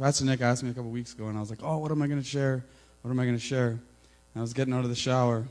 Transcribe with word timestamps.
Pastor 0.00 0.24
Nick 0.24 0.40
asked 0.40 0.62
me 0.62 0.70
a 0.70 0.72
couple 0.72 0.90
weeks 0.90 1.12
ago, 1.12 1.26
and 1.26 1.36
I 1.36 1.40
was 1.40 1.50
like, 1.50 1.58
oh, 1.62 1.76
what 1.76 1.90
am 1.90 2.00
I 2.00 2.06
going 2.06 2.22
to 2.22 2.26
share? 2.26 2.64
What 3.02 3.10
am 3.10 3.20
I 3.20 3.24
going 3.24 3.36
to 3.36 3.42
share? 3.42 3.68
And 3.68 3.80
I 4.34 4.40
was 4.40 4.54
getting 4.54 4.72
out 4.72 4.82
of 4.82 4.88
the 4.88 4.96
shower, 4.96 5.44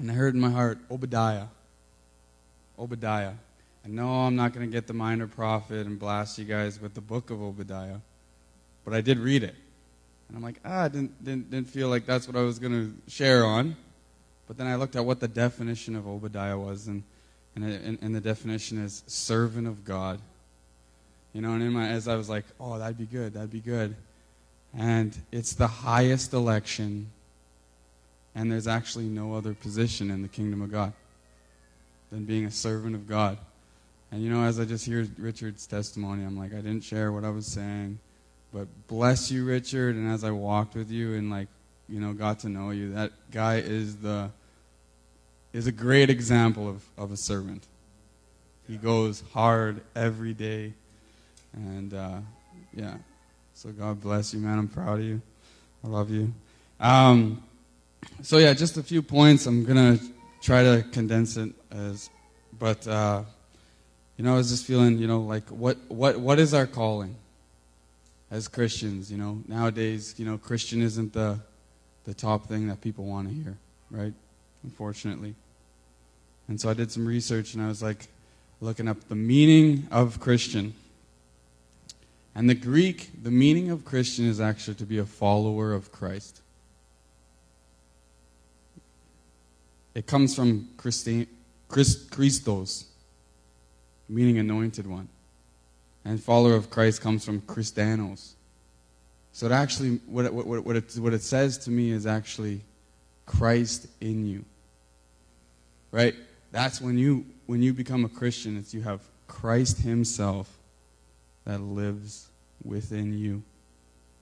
and 0.00 0.10
I 0.10 0.14
heard 0.14 0.34
in 0.34 0.40
my 0.40 0.50
heart, 0.50 0.78
Obadiah. 0.90 1.44
Obadiah. 2.76 3.34
And 3.84 3.94
no, 3.94 4.08
I'm 4.08 4.34
not 4.34 4.52
going 4.52 4.68
to 4.68 4.72
get 4.72 4.88
the 4.88 4.94
minor 4.94 5.28
prophet 5.28 5.86
and 5.86 5.96
blast 5.96 6.40
you 6.40 6.44
guys 6.44 6.80
with 6.80 6.94
the 6.94 7.00
book 7.00 7.30
of 7.30 7.40
Obadiah, 7.40 7.98
but 8.84 8.94
I 8.94 9.00
did 9.00 9.20
read 9.20 9.44
it. 9.44 9.54
And 10.26 10.36
I'm 10.36 10.42
like, 10.42 10.58
ah, 10.64 10.82
I 10.82 10.88
didn't, 10.88 11.24
didn't, 11.24 11.50
didn't 11.52 11.68
feel 11.68 11.86
like 11.86 12.04
that's 12.04 12.26
what 12.26 12.36
I 12.36 12.42
was 12.42 12.58
going 12.58 12.72
to 12.72 13.12
share 13.12 13.44
on. 13.44 13.76
But 14.48 14.58
then 14.58 14.66
I 14.66 14.74
looked 14.74 14.96
at 14.96 15.04
what 15.04 15.20
the 15.20 15.28
definition 15.28 15.94
of 15.94 16.08
Obadiah 16.08 16.58
was, 16.58 16.88
and, 16.88 17.04
and, 17.54 17.64
and, 17.64 17.98
and 18.02 18.12
the 18.12 18.20
definition 18.20 18.84
is 18.84 19.04
servant 19.06 19.68
of 19.68 19.84
God. 19.84 20.18
You 21.32 21.40
know, 21.40 21.52
and 21.52 21.62
in 21.62 21.72
my, 21.72 21.88
as 21.88 22.08
I 22.08 22.16
was 22.16 22.28
like, 22.28 22.44
oh, 22.60 22.78
that'd 22.78 22.98
be 22.98 23.06
good, 23.06 23.34
that'd 23.34 23.50
be 23.50 23.60
good. 23.60 23.96
And 24.76 25.16
it's 25.30 25.54
the 25.54 25.66
highest 25.66 26.32
election, 26.32 27.10
and 28.34 28.50
there's 28.50 28.66
actually 28.66 29.06
no 29.06 29.34
other 29.34 29.54
position 29.54 30.10
in 30.10 30.22
the 30.22 30.28
kingdom 30.28 30.62
of 30.62 30.70
God 30.70 30.92
than 32.10 32.24
being 32.24 32.44
a 32.44 32.50
servant 32.50 32.94
of 32.94 33.08
God. 33.08 33.38
And 34.10 34.22
you 34.22 34.30
know, 34.30 34.44
as 34.44 34.60
I 34.60 34.66
just 34.66 34.84
hear 34.84 35.06
Richard's 35.18 35.66
testimony, 35.66 36.24
I'm 36.24 36.38
like, 36.38 36.52
I 36.52 36.56
didn't 36.56 36.84
share 36.84 37.12
what 37.12 37.24
I 37.24 37.30
was 37.30 37.46
saying, 37.46 37.98
but 38.52 38.68
bless 38.86 39.30
you, 39.30 39.44
Richard. 39.44 39.96
And 39.96 40.10
as 40.10 40.22
I 40.22 40.30
walked 40.30 40.74
with 40.74 40.90
you 40.90 41.14
and 41.14 41.30
like, 41.30 41.48
you 41.88 41.98
know, 41.98 42.12
got 42.12 42.40
to 42.40 42.48
know 42.48 42.70
you, 42.70 42.92
that 42.92 43.12
guy 43.30 43.56
is 43.56 43.96
the 43.96 44.30
is 45.52 45.66
a 45.66 45.72
great 45.72 46.08
example 46.08 46.68
of, 46.68 46.82
of 46.96 47.12
a 47.12 47.16
servant. 47.16 47.66
He 48.66 48.76
goes 48.76 49.22
hard 49.32 49.82
every 49.94 50.32
day. 50.32 50.72
And 51.54 51.94
uh, 51.94 52.18
yeah, 52.74 52.94
so 53.54 53.70
God 53.70 54.00
bless 54.00 54.32
you, 54.32 54.40
man. 54.40 54.58
I'm 54.58 54.68
proud 54.68 55.00
of 55.00 55.04
you. 55.04 55.20
I 55.84 55.88
love 55.88 56.10
you. 56.10 56.32
Um, 56.80 57.42
so 58.22 58.38
yeah, 58.38 58.52
just 58.54 58.76
a 58.76 58.82
few 58.82 59.02
points. 59.02 59.46
I'm 59.46 59.64
gonna 59.64 59.98
try 60.40 60.62
to 60.62 60.84
condense 60.92 61.36
it 61.36 61.52
as, 61.70 62.10
but 62.58 62.86
uh, 62.86 63.22
you 64.16 64.24
know, 64.24 64.34
I 64.34 64.36
was 64.36 64.50
just 64.50 64.66
feeling, 64.66 64.98
you 64.98 65.06
know, 65.06 65.20
like 65.20 65.48
what 65.48 65.78
what 65.88 66.18
what 66.18 66.38
is 66.38 66.54
our 66.54 66.66
calling 66.66 67.16
as 68.30 68.48
Christians? 68.48 69.10
You 69.10 69.18
know, 69.18 69.42
nowadays, 69.48 70.14
you 70.18 70.24
know, 70.24 70.38
Christian 70.38 70.82
isn't 70.82 71.12
the 71.12 71.38
the 72.04 72.14
top 72.14 72.46
thing 72.46 72.68
that 72.68 72.80
people 72.80 73.04
want 73.04 73.28
to 73.28 73.34
hear, 73.34 73.56
right? 73.90 74.12
Unfortunately. 74.64 75.34
And 76.48 76.60
so 76.60 76.68
I 76.68 76.74
did 76.74 76.90
some 76.90 77.06
research 77.06 77.54
and 77.54 77.62
I 77.62 77.68
was 77.68 77.82
like 77.82 78.08
looking 78.60 78.88
up 78.88 79.08
the 79.08 79.14
meaning 79.14 79.86
of 79.90 80.20
Christian. 80.20 80.74
And 82.34 82.48
the 82.48 82.54
Greek, 82.54 83.10
the 83.22 83.30
meaning 83.30 83.70
of 83.70 83.84
Christian 83.84 84.26
is 84.26 84.40
actually 84.40 84.74
to 84.76 84.84
be 84.84 84.98
a 84.98 85.04
follower 85.04 85.72
of 85.72 85.92
Christ. 85.92 86.40
It 89.94 90.06
comes 90.06 90.34
from 90.34 90.68
Christi- 90.78 91.28
Christ, 91.68 92.10
Christos, 92.10 92.86
meaning 94.08 94.38
anointed 94.38 94.86
one. 94.86 95.08
And 96.04 96.22
follower 96.22 96.54
of 96.54 96.70
Christ 96.70 97.02
comes 97.02 97.24
from 97.24 97.42
Christanos. 97.42 98.32
So 99.32 99.46
it 99.46 99.52
actually, 99.52 100.00
what 100.06 100.24
it, 100.24 100.32
what, 100.32 100.76
it, 100.76 100.98
what 100.98 101.12
it 101.12 101.22
says 101.22 101.58
to 101.58 101.70
me 101.70 101.90
is 101.90 102.06
actually 102.06 102.62
Christ 103.26 103.86
in 104.00 104.26
you. 104.26 104.44
Right? 105.90 106.14
That's 106.50 106.80
when 106.80 106.98
you, 106.98 107.26
when 107.46 107.62
you 107.62 107.74
become 107.74 108.04
a 108.04 108.08
Christian, 108.08 108.56
it's 108.56 108.72
you 108.72 108.82
have 108.82 109.00
Christ 109.28 109.78
Himself 109.78 110.48
that 111.44 111.60
lives 111.60 112.28
within 112.64 113.16
you. 113.18 113.42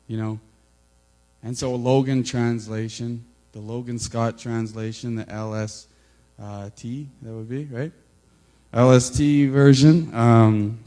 You 0.07 0.17
know? 0.17 0.41
And 1.43 1.57
so, 1.57 1.75
a 1.75 1.77
Logan 1.77 2.23
translation, 2.23 3.25
the 3.53 3.61
Logan 3.61 3.99
Scott 3.99 4.39
translation, 4.39 5.17
the 5.17 5.25
LST, 5.25 5.89
that 6.39 7.33
would 7.33 7.48
be, 7.48 7.64
right? 7.67 7.92
LST 8.73 9.19
version. 9.51 10.14
Um, 10.14 10.79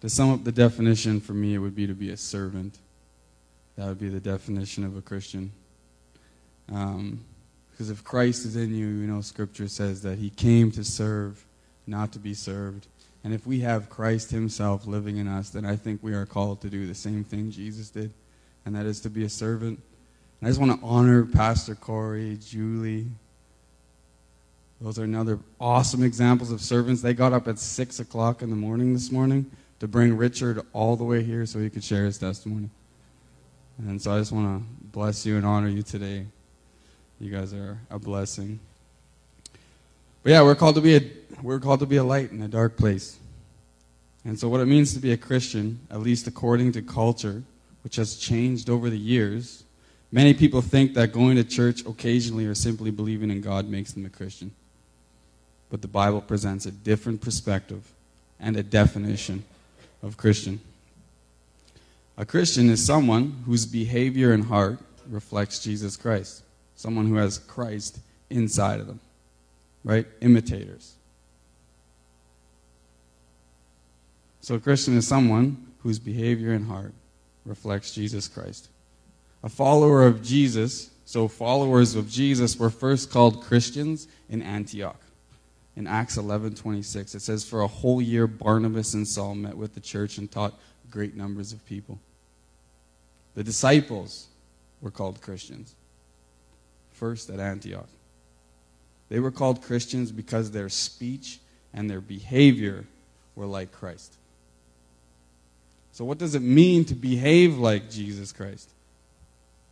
to 0.00 0.08
sum 0.08 0.32
up 0.32 0.44
the 0.44 0.52
definition 0.52 1.20
for 1.20 1.34
me, 1.34 1.54
it 1.54 1.58
would 1.58 1.76
be 1.76 1.86
to 1.86 1.94
be 1.94 2.10
a 2.10 2.16
servant. 2.16 2.78
That 3.76 3.86
would 3.86 4.00
be 4.00 4.08
the 4.08 4.20
definition 4.20 4.84
of 4.84 4.96
a 4.96 5.02
Christian. 5.02 5.52
Um, 6.72 7.20
because 7.70 7.90
if 7.90 8.02
Christ 8.02 8.44
is 8.44 8.56
in 8.56 8.74
you, 8.74 8.86
you 8.86 9.06
know, 9.06 9.20
Scripture 9.20 9.68
says 9.68 10.02
that 10.02 10.18
He 10.18 10.30
came 10.30 10.70
to 10.72 10.84
serve, 10.84 11.44
not 11.86 12.12
to 12.12 12.18
be 12.18 12.34
served. 12.34 12.86
And 13.22 13.34
if 13.34 13.46
we 13.46 13.60
have 13.60 13.90
Christ 13.90 14.30
Himself 14.30 14.86
living 14.86 15.18
in 15.18 15.28
us, 15.28 15.50
then 15.50 15.66
I 15.66 15.76
think 15.76 16.02
we 16.02 16.14
are 16.14 16.24
called 16.24 16.60
to 16.62 16.70
do 16.70 16.86
the 16.86 16.94
same 16.94 17.22
thing 17.22 17.50
Jesus 17.50 17.90
did, 17.90 18.12
and 18.64 18.74
that 18.74 18.86
is 18.86 19.00
to 19.00 19.10
be 19.10 19.24
a 19.24 19.28
servant. 19.28 19.80
And 20.40 20.48
I 20.48 20.50
just 20.50 20.60
want 20.60 20.80
to 20.80 20.86
honor 20.86 21.26
Pastor 21.26 21.74
Corey, 21.74 22.38
Julie. 22.40 23.08
Those 24.80 24.98
are 24.98 25.04
another 25.04 25.38
awesome 25.60 26.02
examples 26.02 26.50
of 26.50 26.62
servants. 26.62 27.02
They 27.02 27.12
got 27.12 27.34
up 27.34 27.46
at 27.46 27.58
6 27.58 28.00
o'clock 28.00 28.40
in 28.40 28.48
the 28.48 28.56
morning 28.56 28.94
this 28.94 29.12
morning 29.12 29.50
to 29.80 29.86
bring 29.86 30.16
Richard 30.16 30.64
all 30.72 30.96
the 30.96 31.04
way 31.04 31.22
here 31.22 31.44
so 31.44 31.58
he 31.58 31.68
could 31.68 31.84
share 31.84 32.06
his 32.06 32.16
testimony. 32.16 32.70
And 33.78 34.00
so 34.00 34.12
I 34.14 34.18
just 34.18 34.32
want 34.32 34.62
to 34.62 34.66
bless 34.92 35.26
you 35.26 35.36
and 35.36 35.44
honor 35.44 35.68
you 35.68 35.82
today. 35.82 36.26
You 37.18 37.30
guys 37.30 37.52
are 37.52 37.78
a 37.90 37.98
blessing. 37.98 38.60
But 40.22 40.30
yeah, 40.30 40.42
we're 40.42 40.54
called 40.54 40.74
to 40.74 40.80
be 40.80 40.96
a 40.96 41.02
we're 41.42 41.60
called 41.60 41.80
to 41.80 41.86
be 41.86 41.96
a 41.96 42.04
light 42.04 42.32
in 42.32 42.42
a 42.42 42.48
dark 42.48 42.76
place. 42.76 43.18
And 44.24 44.38
so 44.38 44.48
what 44.48 44.60
it 44.60 44.66
means 44.66 44.92
to 44.92 45.00
be 45.00 45.12
a 45.12 45.16
Christian, 45.16 45.80
at 45.90 46.00
least 46.00 46.26
according 46.26 46.72
to 46.72 46.82
culture, 46.82 47.42
which 47.82 47.96
has 47.96 48.16
changed 48.16 48.68
over 48.68 48.90
the 48.90 48.98
years, 48.98 49.64
many 50.12 50.34
people 50.34 50.60
think 50.60 50.92
that 50.94 51.12
going 51.12 51.36
to 51.36 51.44
church 51.44 51.86
occasionally 51.86 52.44
or 52.44 52.54
simply 52.54 52.90
believing 52.90 53.30
in 53.30 53.40
God 53.40 53.68
makes 53.70 53.92
them 53.92 54.04
a 54.04 54.10
Christian. 54.10 54.50
But 55.70 55.80
the 55.80 55.88
Bible 55.88 56.20
presents 56.20 56.66
a 56.66 56.70
different 56.70 57.22
perspective 57.22 57.90
and 58.38 58.54
a 58.56 58.62
definition 58.62 59.44
of 60.02 60.18
Christian. 60.18 60.60
A 62.18 62.26
Christian 62.26 62.68
is 62.68 62.84
someone 62.84 63.42
whose 63.46 63.64
behavior 63.64 64.32
and 64.32 64.44
heart 64.44 64.78
reflects 65.08 65.64
Jesus 65.64 65.96
Christ, 65.96 66.42
someone 66.76 67.06
who 67.06 67.14
has 67.14 67.38
Christ 67.38 68.00
inside 68.28 68.80
of 68.80 68.86
them 68.86 69.00
right? 69.84 70.06
Imitators. 70.20 70.94
So 74.40 74.54
a 74.54 74.60
Christian 74.60 74.96
is 74.96 75.06
someone 75.06 75.66
whose 75.82 75.98
behavior 75.98 76.52
and 76.52 76.66
heart 76.66 76.94
reflects 77.44 77.94
Jesus 77.94 78.28
Christ. 78.28 78.68
A 79.42 79.48
follower 79.48 80.06
of 80.06 80.22
Jesus, 80.22 80.90
so 81.04 81.28
followers 81.28 81.94
of 81.94 82.08
Jesus 82.08 82.56
were 82.56 82.70
first 82.70 83.10
called 83.10 83.42
Christians 83.42 84.08
in 84.28 84.42
Antioch. 84.42 85.00
In 85.76 85.86
Acts 85.86 86.16
11:26 86.16 87.14
it 87.14 87.20
says 87.20 87.44
for 87.44 87.62
a 87.62 87.66
whole 87.66 88.02
year 88.02 88.26
Barnabas 88.26 88.92
and 88.94 89.06
Saul 89.06 89.34
met 89.34 89.56
with 89.56 89.74
the 89.74 89.80
church 89.80 90.18
and 90.18 90.30
taught 90.30 90.58
great 90.90 91.16
numbers 91.16 91.52
of 91.52 91.64
people. 91.64 91.98
The 93.34 93.44
disciples 93.44 94.26
were 94.80 94.90
called 94.90 95.20
Christians 95.20 95.74
first 96.92 97.30
at 97.30 97.40
Antioch. 97.40 97.88
They 99.10 99.20
were 99.20 99.32
called 99.32 99.60
Christians 99.60 100.10
because 100.10 100.52
their 100.52 100.70
speech 100.70 101.40
and 101.74 101.90
their 101.90 102.00
behavior 102.00 102.86
were 103.34 103.44
like 103.44 103.72
Christ. 103.72 104.16
So, 105.92 106.04
what 106.04 106.18
does 106.18 106.34
it 106.34 106.42
mean 106.42 106.84
to 106.86 106.94
behave 106.94 107.58
like 107.58 107.90
Jesus 107.90 108.32
Christ? 108.32 108.70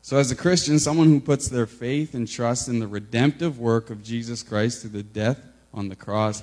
So, 0.03 0.17
as 0.19 0.31
a 0.31 0.37
Christian, 0.37 0.79
someone 0.79 1.07
who 1.07 1.21
puts 1.21 1.49
their 1.49 1.67
faith 1.67 2.15
and 2.15 2.29
trust 2.29 2.69
in 2.69 2.81
the 2.81 2.89
redemptive 2.89 3.59
work 3.59 3.91
of 3.91 4.03
Jesus 4.03 4.43
Christ 4.43 4.83
through 4.83 4.91
the 4.91 5.03
death 5.03 5.41
on 5.73 5.89
the 5.89 5.97
cross 5.97 6.43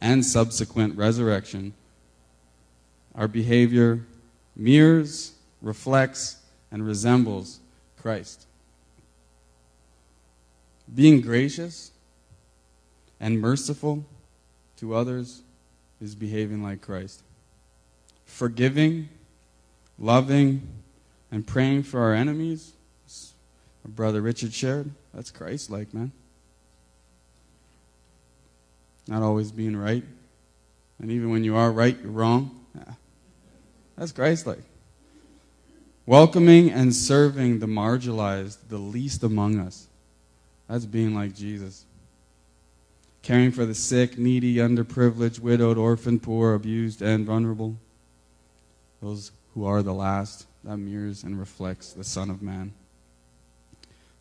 and 0.00 0.24
subsequent 0.24 0.96
resurrection, 0.96 1.74
our 3.14 3.28
behavior 3.28 4.00
mirrors, 4.56 5.32
reflects, 5.60 6.38
and 6.72 6.86
resembles 6.86 7.60
Christ. 8.00 8.46
Being 10.92 11.20
gracious 11.20 11.90
and 13.20 13.38
merciful 13.38 14.04
to 14.78 14.94
others 14.94 15.42
is 16.00 16.14
behaving 16.14 16.62
like 16.62 16.80
Christ. 16.80 17.22
Forgiving, 18.24 19.08
loving, 19.98 20.66
and 21.30 21.46
praying 21.46 21.82
for 21.82 22.00
our 22.00 22.14
enemies, 22.14 22.72
our 23.84 23.90
brother 23.90 24.22
Richard 24.22 24.54
shared, 24.54 24.90
that's 25.12 25.30
Christ 25.30 25.70
like, 25.70 25.92
man. 25.92 26.12
Not 29.06 29.22
always 29.22 29.52
being 29.52 29.76
right. 29.76 30.04
And 30.98 31.10
even 31.10 31.30
when 31.30 31.44
you 31.44 31.56
are 31.56 31.70
right, 31.70 31.96
you're 32.00 32.12
wrong. 32.12 32.64
Yeah. 32.74 32.94
That's 33.96 34.12
Christ 34.12 34.46
like. 34.46 34.62
Welcoming 36.06 36.70
and 36.70 36.94
serving 36.94 37.58
the 37.58 37.66
marginalized, 37.66 38.58
the 38.68 38.78
least 38.78 39.22
among 39.22 39.58
us. 39.58 39.86
That's 40.68 40.86
being 40.86 41.14
like 41.14 41.34
Jesus 41.34 41.84
caring 43.22 43.52
for 43.52 43.66
the 43.66 43.74
sick, 43.74 44.18
needy, 44.18 44.56
underprivileged, 44.56 45.40
widowed, 45.40 45.78
orphan, 45.78 46.18
poor, 46.18 46.54
abused, 46.54 47.02
and 47.02 47.26
vulnerable. 47.26 47.76
Those 49.02 49.32
who 49.54 49.64
are 49.66 49.82
the 49.82 49.94
last, 49.94 50.46
that 50.64 50.76
mirrors 50.76 51.22
and 51.22 51.38
reflects 51.38 51.92
the 51.92 52.04
Son 52.04 52.30
of 52.30 52.42
Man. 52.42 52.72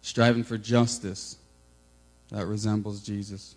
Striving 0.01 0.43
for 0.43 0.57
justice, 0.57 1.37
that 2.29 2.45
resembles 2.45 3.01
Jesus. 3.01 3.55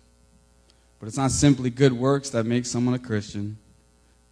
But 0.99 1.07
it's 1.07 1.17
not 1.17 1.31
simply 1.31 1.69
good 1.69 1.93
works 1.93 2.29
that 2.31 2.45
make 2.45 2.65
someone 2.65 2.95
a 2.95 2.99
Christian. 2.99 3.57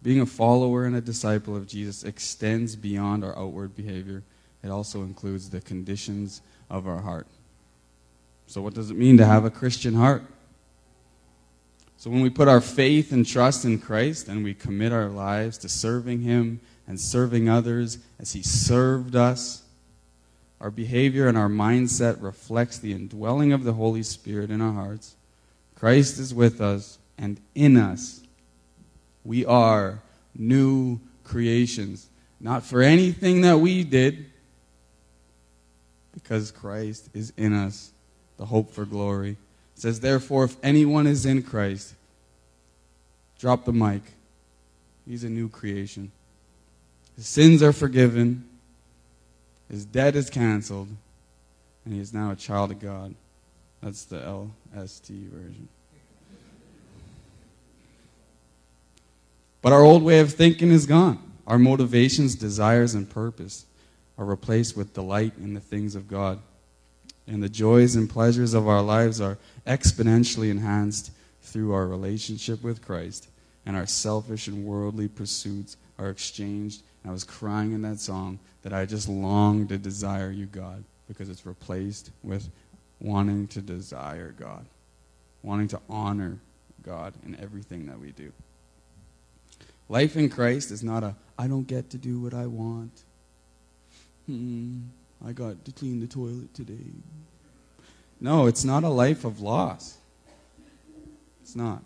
Being 0.02 0.20
a 0.20 0.26
follower 0.26 0.84
and 0.84 0.96
a 0.96 1.00
disciple 1.00 1.54
of 1.56 1.66
Jesus 1.66 2.02
extends 2.02 2.74
beyond 2.76 3.24
our 3.24 3.38
outward 3.38 3.76
behavior. 3.76 4.22
It 4.62 4.68
also 4.68 5.02
includes 5.02 5.50
the 5.50 5.60
conditions 5.60 6.40
of 6.70 6.86
our 6.86 7.00
heart. 7.00 7.26
So, 8.46 8.60
what 8.60 8.74
does 8.74 8.90
it 8.90 8.96
mean 8.96 9.16
to 9.18 9.24
have 9.24 9.44
a 9.44 9.50
Christian 9.50 9.94
heart? 9.94 10.24
So, 12.02 12.10
when 12.10 12.20
we 12.20 12.30
put 12.30 12.48
our 12.48 12.60
faith 12.60 13.12
and 13.12 13.24
trust 13.24 13.64
in 13.64 13.78
Christ 13.78 14.26
and 14.26 14.42
we 14.42 14.54
commit 14.54 14.90
our 14.90 15.08
lives 15.08 15.56
to 15.58 15.68
serving 15.68 16.22
Him 16.22 16.60
and 16.84 16.98
serving 16.98 17.48
others 17.48 17.98
as 18.18 18.32
He 18.32 18.42
served 18.42 19.14
us, 19.14 19.62
our 20.60 20.72
behavior 20.72 21.28
and 21.28 21.38
our 21.38 21.48
mindset 21.48 22.20
reflects 22.20 22.76
the 22.76 22.90
indwelling 22.90 23.52
of 23.52 23.62
the 23.62 23.74
Holy 23.74 24.02
Spirit 24.02 24.50
in 24.50 24.60
our 24.60 24.72
hearts. 24.72 25.14
Christ 25.76 26.18
is 26.18 26.34
with 26.34 26.60
us 26.60 26.98
and 27.16 27.40
in 27.54 27.76
us. 27.76 28.20
We 29.22 29.46
are 29.46 30.02
new 30.34 30.98
creations. 31.22 32.08
Not 32.40 32.64
for 32.64 32.82
anything 32.82 33.42
that 33.42 33.58
we 33.58 33.84
did, 33.84 34.26
because 36.12 36.50
Christ 36.50 37.10
is 37.14 37.32
in 37.36 37.52
us, 37.52 37.92
the 38.38 38.46
hope 38.46 38.72
for 38.72 38.84
glory. 38.84 39.36
Says, 39.82 39.98
Therefore, 39.98 40.44
if 40.44 40.56
anyone 40.62 41.08
is 41.08 41.26
in 41.26 41.42
Christ, 41.42 41.94
drop 43.40 43.64
the 43.64 43.72
mic. 43.72 44.02
He's 45.04 45.24
a 45.24 45.28
new 45.28 45.48
creation. 45.48 46.12
His 47.16 47.26
sins 47.26 47.64
are 47.64 47.72
forgiven, 47.72 48.48
his 49.68 49.84
debt 49.84 50.14
is 50.14 50.30
canceled, 50.30 50.86
and 51.84 51.92
he 51.92 51.98
is 51.98 52.14
now 52.14 52.30
a 52.30 52.36
child 52.36 52.70
of 52.70 52.78
God. 52.78 53.16
That's 53.82 54.04
the 54.04 54.18
LST 54.72 55.08
version. 55.08 55.66
But 59.62 59.72
our 59.72 59.82
old 59.82 60.04
way 60.04 60.20
of 60.20 60.32
thinking 60.32 60.70
is 60.70 60.86
gone. 60.86 61.18
Our 61.44 61.58
motivations, 61.58 62.36
desires, 62.36 62.94
and 62.94 63.10
purpose 63.10 63.64
are 64.16 64.24
replaced 64.24 64.76
with 64.76 64.94
delight 64.94 65.32
in 65.38 65.54
the 65.54 65.60
things 65.60 65.96
of 65.96 66.06
God. 66.06 66.38
And 67.26 67.42
the 67.42 67.48
joys 67.48 67.94
and 67.94 68.10
pleasures 68.10 68.54
of 68.54 68.66
our 68.66 68.82
lives 68.82 69.20
are 69.20 69.38
exponentially 69.66 70.50
enhanced 70.50 71.12
through 71.42 71.72
our 71.72 71.86
relationship 71.86 72.62
with 72.62 72.84
Christ. 72.84 73.28
And 73.64 73.76
our 73.76 73.86
selfish 73.86 74.48
and 74.48 74.64
worldly 74.64 75.08
pursuits 75.08 75.76
are 75.98 76.10
exchanged. 76.10 76.82
And 77.02 77.10
I 77.10 77.12
was 77.12 77.24
crying 77.24 77.72
in 77.72 77.82
that 77.82 78.00
song 78.00 78.38
that 78.62 78.72
I 78.72 78.86
just 78.86 79.08
long 79.08 79.68
to 79.68 79.78
desire 79.78 80.30
you, 80.30 80.46
God, 80.46 80.82
because 81.08 81.28
it's 81.28 81.46
replaced 81.46 82.10
with 82.22 82.48
wanting 83.00 83.48
to 83.48 83.60
desire 83.60 84.34
God, 84.38 84.64
wanting 85.42 85.68
to 85.68 85.80
honor 85.88 86.38
God 86.82 87.14
in 87.24 87.38
everything 87.40 87.86
that 87.86 88.00
we 88.00 88.12
do. 88.12 88.32
Life 89.88 90.16
in 90.16 90.28
Christ 90.28 90.70
is 90.70 90.82
not 90.82 91.02
a, 91.02 91.14
I 91.38 91.48
don't 91.48 91.66
get 91.66 91.90
to 91.90 91.98
do 91.98 92.18
what 92.18 92.34
I 92.34 92.46
want. 92.46 93.02
Hmm, 94.26 94.78
I 95.24 95.32
got 95.32 95.64
to 95.64 95.72
clean 95.72 96.00
the 96.00 96.06
toilet 96.06 96.52
today. 96.54 96.90
No, 98.20 98.46
it's 98.46 98.64
not 98.64 98.84
a 98.84 98.88
life 98.88 99.24
of 99.24 99.40
loss. 99.40 99.98
It's 101.42 101.56
not. 101.56 101.82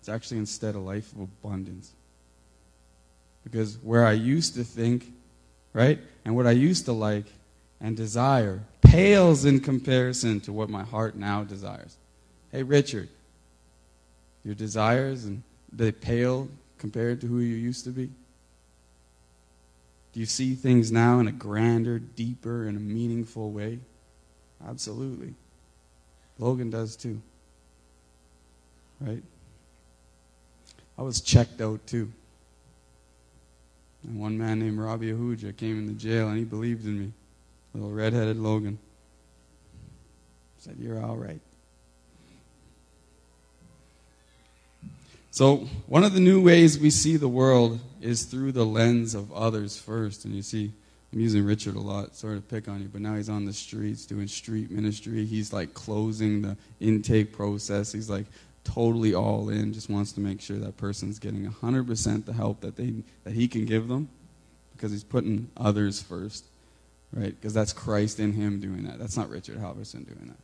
It's 0.00 0.08
actually 0.08 0.38
instead 0.38 0.74
a 0.74 0.80
life 0.80 1.12
of 1.12 1.28
abundance. 1.42 1.92
Because 3.44 3.78
where 3.82 4.06
I 4.06 4.12
used 4.12 4.54
to 4.54 4.64
think, 4.64 5.12
right, 5.72 5.98
and 6.24 6.34
what 6.34 6.46
I 6.46 6.52
used 6.52 6.84
to 6.86 6.92
like 6.92 7.26
and 7.80 7.96
desire 7.96 8.62
pales 8.80 9.44
in 9.44 9.60
comparison 9.60 10.40
to 10.40 10.52
what 10.52 10.68
my 10.68 10.82
heart 10.82 11.16
now 11.16 11.42
desires. 11.44 11.96
Hey, 12.50 12.62
Richard, 12.62 13.08
your 14.44 14.54
desires 14.54 15.24
and 15.24 15.42
they 15.72 15.92
pale 15.92 16.48
compared 16.78 17.20
to 17.22 17.26
who 17.26 17.38
you 17.38 17.56
used 17.56 17.84
to 17.84 17.90
be? 17.90 18.10
Do 20.12 20.20
you 20.20 20.26
see 20.26 20.54
things 20.54 20.92
now 20.92 21.20
in 21.20 21.28
a 21.28 21.32
grander, 21.32 21.98
deeper, 21.98 22.66
and 22.66 22.76
a 22.76 22.80
meaningful 22.80 23.50
way? 23.50 23.78
Absolutely. 24.66 25.34
Logan 26.38 26.70
does 26.70 26.96
too. 26.96 27.20
Right? 29.00 29.22
I 30.98 31.02
was 31.02 31.20
checked 31.20 31.60
out 31.60 31.86
too. 31.86 32.12
And 34.04 34.20
one 34.20 34.36
man 34.36 34.58
named 34.58 34.78
Robbie 34.78 35.12
Ahuja 35.12 35.56
came 35.56 35.78
into 35.78 35.94
jail 35.94 36.28
and 36.28 36.38
he 36.38 36.44
believed 36.44 36.84
in 36.84 36.98
me. 36.98 37.12
Little 37.74 37.90
redheaded 37.90 38.36
Logan. 38.36 38.78
Said, 40.58 40.76
You're 40.78 41.02
all 41.02 41.16
right. 41.16 41.40
So, 45.32 45.66
one 45.86 46.04
of 46.04 46.12
the 46.12 46.20
new 46.20 46.42
ways 46.42 46.78
we 46.78 46.90
see 46.90 47.16
the 47.16 47.26
world 47.26 47.80
is 48.02 48.24
through 48.24 48.52
the 48.52 48.66
lens 48.66 49.14
of 49.14 49.32
others 49.32 49.78
first. 49.78 50.26
And 50.26 50.34
you 50.34 50.42
see, 50.42 50.70
I'm 51.10 51.20
using 51.20 51.42
Richard 51.42 51.74
a 51.74 51.80
lot, 51.80 52.14
sort 52.14 52.36
of 52.36 52.46
pick 52.48 52.68
on 52.68 52.82
you, 52.82 52.88
but 52.92 53.00
now 53.00 53.16
he's 53.16 53.30
on 53.30 53.46
the 53.46 53.52
streets 53.54 54.04
doing 54.04 54.28
street 54.28 54.70
ministry. 54.70 55.24
He's 55.24 55.50
like 55.50 55.72
closing 55.72 56.42
the 56.42 56.58
intake 56.80 57.32
process. 57.32 57.92
He's 57.92 58.10
like 58.10 58.26
totally 58.64 59.14
all 59.14 59.48
in, 59.48 59.72
just 59.72 59.88
wants 59.88 60.12
to 60.12 60.20
make 60.20 60.38
sure 60.42 60.58
that 60.58 60.76
person's 60.76 61.18
getting 61.18 61.50
100% 61.50 62.26
the 62.26 62.34
help 62.34 62.60
that, 62.60 62.76
they, 62.76 62.92
that 63.24 63.32
he 63.32 63.48
can 63.48 63.64
give 63.64 63.88
them 63.88 64.10
because 64.76 64.92
he's 64.92 65.02
putting 65.02 65.50
others 65.56 66.02
first, 66.02 66.44
right? 67.10 67.34
Because 67.40 67.54
that's 67.54 67.72
Christ 67.72 68.20
in 68.20 68.34
him 68.34 68.60
doing 68.60 68.84
that. 68.84 68.98
That's 68.98 69.16
not 69.16 69.30
Richard 69.30 69.56
Halverson 69.56 70.04
doing 70.04 70.26
that. 70.26 70.38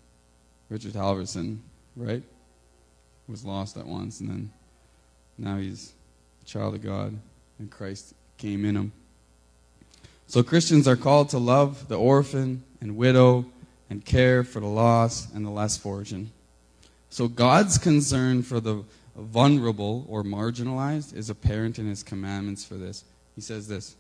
Richard 0.71 0.95
Halverson, 0.95 1.59
right, 1.95 2.23
was 3.29 3.45
lost 3.45 3.77
at 3.77 3.85
once 3.85 4.21
and 4.21 4.31
then 4.31 4.51
now 5.39 5.57
he's 5.57 5.93
a 6.43 6.47
child 6.47 6.75
of 6.75 6.83
God, 6.83 7.17
and 7.59 7.71
Christ 7.71 8.15
came 8.37 8.65
in 8.65 8.77
him. 8.77 8.93
So 10.27 10.43
Christians 10.43 10.87
are 10.87 10.97
called 10.97 11.31
to 11.31 11.39
love 11.39 11.89
the 11.89 11.99
orphan 11.99 12.65
and 12.81 12.97
widow 12.97 13.47
and 13.89 14.05
care 14.05 14.45
for 14.45 14.61
the 14.61 14.67
lost 14.67 15.33
and 15.35 15.47
the 15.47 15.51
less 15.51 15.77
fortunate. 15.77 16.29
So 17.11 17.29
God's 17.29 17.79
concern 17.79 18.43
for 18.43 18.61
the 18.61 18.85
vulnerable 19.17 20.05
or 20.09 20.23
marginalized 20.23 21.17
is 21.17 21.31
apparent 21.31 21.79
in 21.79 21.89
his 21.89 22.03
commandments 22.03 22.65
for 22.65 22.75
this. 22.75 23.05
He 23.35 23.41
says 23.41 23.69
this. 23.69 23.97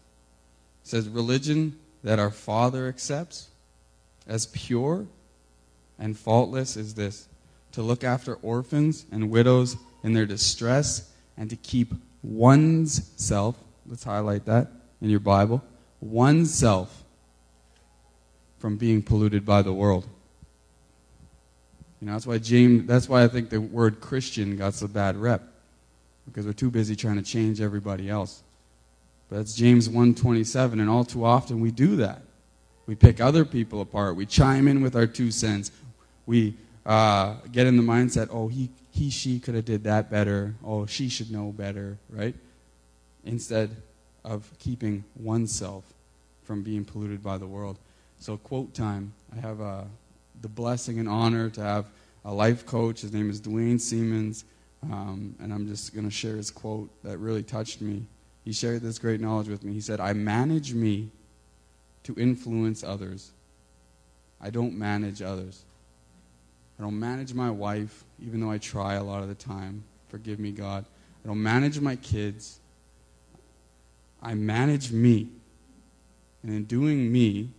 He 0.83 0.91
says, 0.91 1.09
Religion 1.09 1.79
that 2.05 2.19
our 2.19 2.31
Father 2.31 2.89
accepts 2.89 3.49
as 4.27 4.47
pure 4.47 5.07
and 5.99 6.17
faultless 6.17 6.77
is 6.77 6.95
this 6.95 7.29
to 7.73 7.83
look 7.83 8.05
after 8.05 8.35
orphans 8.37 9.07
and 9.11 9.31
widows 9.31 9.77
in 10.03 10.13
their 10.13 10.27
distress 10.27 11.11
and 11.39 11.49
to 11.49 11.57
keep 11.57 11.95
one's 12.23 13.11
self, 13.17 13.57
let's 13.87 14.05
highlight 14.05 14.45
that 14.47 14.71
in 15.01 15.09
your 15.09 15.21
Bible, 15.21 15.63
one's 16.01 16.53
self 16.53 17.05
from 18.59 18.77
being 18.77 19.01
polluted 19.01 19.47
by 19.47 19.63
the 19.63 19.73
world. 19.73 20.07
You 22.01 22.07
know, 22.07 22.13
that's 22.13 22.27
why 22.27 22.39
James 22.39 22.87
that's 22.87 23.09
why 23.09 23.25
I 23.25 23.29
think 23.29 23.51
the 23.51 23.61
word 23.61 24.01
Christian 24.01 24.57
got 24.57 24.75
so 24.75 24.87
bad 24.89 25.17
rep. 25.17 25.43
Because 26.27 26.45
we're 26.45 26.53
too 26.53 26.71
busy 26.71 26.95
trying 26.95 27.17
to 27.17 27.23
change 27.23 27.61
everybody 27.61 28.11
else. 28.11 28.43
But 29.31 29.37
that's 29.37 29.55
James 29.55 29.89
127, 29.89 30.79
and 30.79 30.91
all 30.91 31.05
too 31.05 31.25
often 31.25 31.61
we 31.61 31.71
do 31.71 31.97
that. 31.97 32.23
We 32.87 32.95
pick 32.95 33.21
other 33.21 33.45
people 33.45 33.81
apart. 33.81 34.17
We 34.17 34.27
chime 34.27 34.69
in 34.69 34.83
with 34.83 34.95
our 34.95 35.07
two 35.07 35.31
cents. 35.31 35.71
We 36.27 36.55
uh, 36.85 37.35
get 37.53 37.67
in 37.67 37.77
the 37.77 37.83
mindset, 37.83 38.29
oh, 38.31 38.49
he, 38.49 38.71
he, 38.99 39.11
she 39.11 39.39
could 39.39 39.55
have 39.55 39.65
did 39.65 39.85
that 39.85 40.11
better. 40.11 40.57
Oh, 40.65 40.85
she 40.87 41.09
should 41.09 41.31
know 41.31 41.53
better, 41.53 41.99
right? 42.11 42.35
Instead 43.25 43.77
of 44.25 44.51
keeping 44.59 45.05
oneself 45.15 45.85
from 46.43 46.63
being 46.63 46.85
polluted 46.85 47.23
by 47.23 47.39
the 47.39 47.47
world. 47.47 47.79
So, 48.19 48.37
quote 48.37 48.75
time. 48.75 49.13
I 49.37 49.41
have 49.41 49.61
uh, 49.61 49.85
the 50.41 50.49
blessing 50.49 50.99
and 50.99 51.09
honor 51.09 51.49
to 51.51 51.61
have 51.61 51.87
a 52.25 52.35
life 52.35 52.67
coach. 52.67 53.03
His 53.03 53.13
name 53.13 53.31
is 53.31 53.41
Dwayne 53.41 53.81
Siemens. 53.81 54.45
Um, 54.83 55.37
and 55.41 55.53
I'm 55.53 55.69
just 55.69 55.95
going 55.95 56.05
to 56.05 56.11
share 56.11 56.37
his 56.37 56.51
quote 56.51 56.91
that 57.05 57.19
really 57.19 57.45
touched 57.45 57.81
me. 57.81 58.05
He 58.45 58.53
shared 58.53 58.83
this 58.83 58.99
great 58.99 59.21
knowledge 59.21 59.49
with 59.49 59.63
me. 59.63 59.73
He 59.75 59.81
said, 59.81 60.01
I 60.01 60.13
manage 60.13 60.75
me 60.75 61.11
to 62.03 62.15
influence 62.17 62.83
others. 62.83 63.31
I 64.41 64.51
don't 64.51 64.77
manage 64.77 65.23
others. 65.23 65.63
I 66.79 66.83
don't 66.83 66.99
manage 66.99 67.35
my 67.35 67.51
wife, 67.51 68.05
even 68.25 68.41
though 68.41 68.51
I 68.51 68.59
try 68.59 68.95
a 68.95 69.03
lot 69.03 69.23
of 69.23 69.29
the 69.29 69.35
time. 69.35 69.83
Forgive 70.09 70.39
me, 70.39 70.53
God. 70.53 70.85
I 71.25 71.29
don't 71.29 71.43
manage 71.43 71.81
my 71.81 71.97
kids. 71.97 72.61
I 74.23 74.35
manage 74.35 74.93
me. 74.93 75.29
And 76.43 76.53
in 76.53 76.65
doing 76.65 77.11
me, 77.11 77.51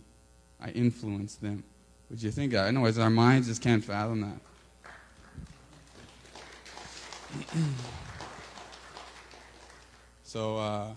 I 0.60 0.70
influence 0.70 1.34
them. 1.34 1.62
Would 2.08 2.22
you 2.22 2.30
think? 2.30 2.54
I 2.54 2.70
know 2.70 2.86
as 2.86 2.98
our 2.98 3.10
minds 3.10 3.48
just 3.48 3.62
can't 3.62 3.84
fathom 3.84 4.22
that. 4.22 4.38
so, 10.24 10.56
uh, 10.56 10.88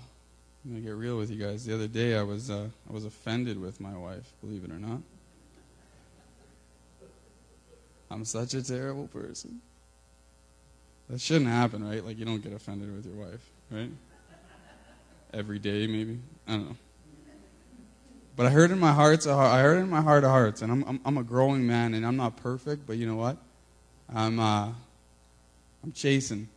I'm 0.65 0.71
gonna 0.71 0.81
get 0.81 0.95
real 0.95 1.17
with 1.17 1.29
you 1.29 1.37
guys. 1.37 1.65
The 1.65 1.75
other 1.75 1.87
day, 1.87 2.15
I 2.15 2.23
was 2.23 2.49
uh, 2.49 2.69
I 2.89 2.93
was 2.93 3.03
offended 3.05 3.59
with 3.59 3.81
my 3.81 3.95
wife. 3.95 4.31
Believe 4.41 4.63
it 4.63 4.71
or 4.71 4.79
not, 4.79 5.01
I'm 8.13 8.25
such 8.25 8.53
a 8.53 8.61
terrible 8.61 9.07
person. 9.07 9.59
That 11.09 11.19
shouldn't 11.19 11.49
happen, 11.49 11.87
right? 11.87 12.05
Like 12.05 12.17
you 12.19 12.25
don't 12.25 12.43
get 12.43 12.53
offended 12.53 12.95
with 12.95 13.05
your 13.05 13.15
wife, 13.15 13.41
right? 13.71 13.89
Every 15.33 15.57
day, 15.57 15.87
maybe. 15.87 16.19
I 16.47 16.51
don't 16.51 16.69
know. 16.69 16.75
But 18.35 18.45
I 18.45 18.49
heard 18.49 18.69
in 18.69 18.79
my 18.79 18.93
heart, 18.93 19.25
I 19.27 19.61
heard 19.61 19.79
in 19.79 19.89
my 19.89 20.01
heart 20.01 20.23
of 20.23 20.29
hearts, 20.29 20.61
and 20.61 20.71
I'm, 20.71 20.83
I'm, 20.87 20.99
I'm 21.05 21.17
a 21.17 21.23
growing 21.23 21.65
man, 21.65 21.93
and 21.93 22.05
I'm 22.05 22.15
not 22.15 22.37
perfect, 22.37 22.85
but 22.85 22.97
you 22.97 23.07
know 23.07 23.15
what? 23.15 23.37
I'm 24.13 24.39
uh, 24.39 24.69
I'm 25.83 25.91
chasing. 25.91 26.47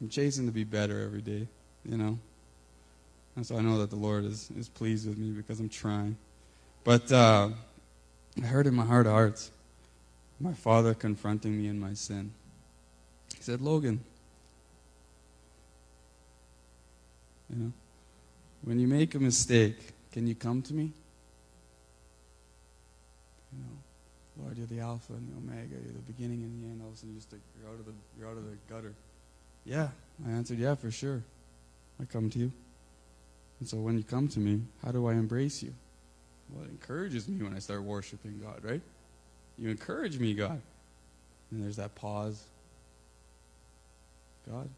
I'm 0.00 0.08
chasing 0.08 0.46
to 0.46 0.52
be 0.52 0.64
better 0.64 1.00
every 1.00 1.22
day, 1.22 1.46
you 1.84 1.96
know. 1.96 2.18
And 3.36 3.46
so 3.46 3.56
I 3.56 3.60
know 3.60 3.78
that 3.78 3.90
the 3.90 3.96
Lord 3.96 4.24
is, 4.24 4.50
is 4.58 4.68
pleased 4.68 5.08
with 5.08 5.16
me 5.16 5.30
because 5.30 5.60
I'm 5.60 5.68
trying. 5.68 6.16
But 6.84 7.10
uh, 7.12 7.50
I 8.42 8.46
heard 8.46 8.66
in 8.66 8.74
my 8.74 8.84
heart 8.84 9.06
of 9.06 9.12
hearts 9.12 9.50
my 10.40 10.52
father 10.52 10.94
confronting 10.94 11.56
me 11.56 11.68
in 11.68 11.78
my 11.78 11.94
sin. 11.94 12.30
He 13.36 13.42
said, 13.42 13.60
Logan, 13.60 14.00
you 17.50 17.56
know, 17.56 17.72
when 18.62 18.78
you 18.78 18.86
make 18.86 19.14
a 19.14 19.18
mistake, 19.18 19.78
can 20.12 20.26
you 20.26 20.34
come 20.34 20.62
to 20.62 20.74
me? 20.74 20.92
You 23.52 23.58
know, 23.62 24.42
Lord, 24.42 24.58
you're 24.58 24.66
the 24.66 24.80
Alpha 24.80 25.12
and 25.12 25.28
the 25.28 25.36
Omega. 25.36 25.74
You're 25.74 25.92
the 25.92 26.12
beginning 26.12 26.42
and 26.42 26.62
the 26.62 26.66
end. 26.66 26.80
All 26.82 26.88
of 26.88 26.94
a 26.94 26.96
sudden, 26.96 27.14
you 27.14 27.20
just, 27.20 27.32
you're 27.32 27.70
out 27.70 27.78
of 27.78 27.86
the 27.86 27.92
you're 28.18 28.28
out 28.28 28.36
of 28.36 28.44
the 28.44 28.56
gutter. 28.68 28.92
Yeah, 29.64 29.88
I 30.26 30.30
answered, 30.30 30.58
yeah, 30.58 30.74
for 30.74 30.90
sure. 30.90 31.22
I 32.00 32.04
come 32.04 32.28
to 32.30 32.38
you. 32.38 32.52
And 33.60 33.68
so 33.68 33.78
when 33.78 33.96
you 33.96 34.04
come 34.04 34.28
to 34.28 34.38
me, 34.38 34.60
how 34.84 34.92
do 34.92 35.06
I 35.06 35.12
embrace 35.12 35.62
you? 35.62 35.72
Well, 36.50 36.64
it 36.64 36.70
encourages 36.70 37.26
me 37.26 37.42
when 37.42 37.54
I 37.54 37.58
start 37.58 37.82
worshiping 37.82 38.40
God, 38.42 38.62
right? 38.62 38.80
You 39.58 39.70
encourage 39.70 40.18
me, 40.18 40.34
God. 40.34 40.60
And 41.50 41.62
there's 41.62 41.76
that 41.76 41.94
pause. 41.94 42.42
God, 44.48 44.68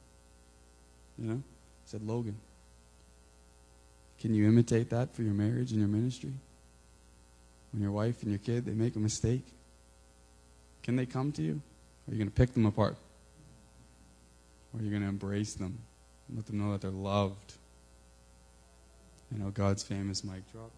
you 1.18 1.28
know, 1.28 1.34
I 1.34 1.84
said, 1.84 2.02
Logan, 2.02 2.36
can 4.18 4.34
you 4.34 4.48
imitate 4.48 4.90
that 4.90 5.14
for 5.14 5.22
your 5.22 5.34
marriage 5.34 5.72
and 5.72 5.80
your 5.80 5.88
ministry? 5.88 6.32
When 7.72 7.82
your 7.82 7.92
wife 7.92 8.22
and 8.22 8.30
your 8.30 8.38
kid, 8.38 8.64
they 8.64 8.72
make 8.72 8.96
a 8.96 8.98
mistake, 8.98 9.44
can 10.82 10.96
they 10.96 11.04
come 11.04 11.32
to 11.32 11.42
you? 11.42 11.60
Or 12.06 12.10
are 12.10 12.14
you 12.14 12.18
going 12.18 12.30
to 12.30 12.34
pick 12.34 12.54
them 12.54 12.64
apart? 12.64 12.96
Or 14.72 14.80
are 14.80 14.82
you 14.82 14.88
going 14.88 15.02
to 15.02 15.08
embrace 15.08 15.52
them? 15.52 15.78
and 16.28 16.38
Let 16.38 16.46
them 16.46 16.58
know 16.58 16.72
that 16.72 16.80
they're 16.80 16.90
loved 16.90 17.54
you 19.32 19.38
know, 19.38 19.50
God's 19.50 19.82
famous 19.82 20.24
mic 20.24 20.50
drop. 20.52 20.70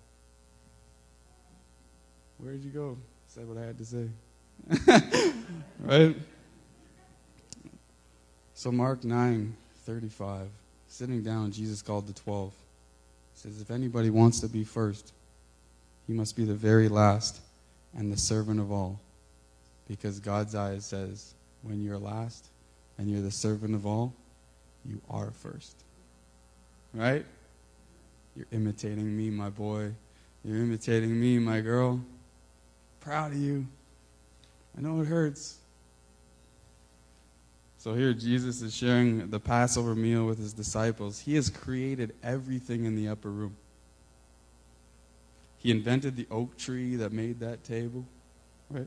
Where 2.38 2.52
did 2.52 2.64
you 2.64 2.70
go? 2.70 2.98
Said 3.32 3.48
what 3.48 3.58
I 3.58 3.66
had 3.66 3.78
to 3.78 3.84
say. 3.84 4.08
right? 5.84 6.16
So 8.54 8.72
Mark 8.72 9.04
9, 9.04 9.56
35. 9.84 10.48
Sitting 10.88 11.22
down, 11.22 11.52
Jesus 11.52 11.80
called 11.80 12.08
the 12.08 12.12
twelve. 12.12 12.52
He 13.34 13.40
says, 13.42 13.60
If 13.60 13.70
anybody 13.70 14.10
wants 14.10 14.40
to 14.40 14.48
be 14.48 14.64
first, 14.64 15.12
he 16.08 16.12
must 16.12 16.34
be 16.34 16.44
the 16.44 16.54
very 16.54 16.88
last 16.88 17.40
and 17.96 18.12
the 18.12 18.16
servant 18.16 18.58
of 18.58 18.72
all. 18.72 18.98
Because 19.86 20.18
God's 20.18 20.56
eyes 20.56 20.84
says, 20.84 21.32
when 21.62 21.84
you're 21.84 21.98
last 21.98 22.48
and 22.98 23.08
you're 23.08 23.22
the 23.22 23.30
servant 23.30 23.76
of 23.76 23.86
all, 23.86 24.12
you 24.84 25.00
are 25.08 25.30
first. 25.30 25.76
Right? 26.92 27.24
You're 28.34 28.48
imitating 28.50 29.16
me, 29.16 29.30
my 29.30 29.50
boy. 29.50 29.92
You're 30.44 30.58
imitating 30.58 31.20
me, 31.20 31.38
my 31.38 31.60
girl. 31.60 32.00
Proud 33.00 33.32
of 33.32 33.38
you. 33.38 33.66
I 34.76 34.80
know 34.80 35.00
it 35.00 35.06
hurts. 35.06 35.56
So 37.78 37.94
here, 37.94 38.12
Jesus 38.12 38.60
is 38.60 38.76
sharing 38.76 39.30
the 39.30 39.40
Passover 39.40 39.94
meal 39.94 40.26
with 40.26 40.38
his 40.38 40.52
disciples. 40.52 41.20
He 41.20 41.34
has 41.36 41.48
created 41.48 42.14
everything 42.22 42.84
in 42.84 42.94
the 42.94 43.08
upper 43.08 43.30
room. 43.30 43.56
He 45.56 45.70
invented 45.70 46.16
the 46.16 46.26
oak 46.30 46.58
tree 46.58 46.96
that 46.96 47.12
made 47.12 47.40
that 47.40 47.64
table, 47.64 48.04
right? 48.68 48.86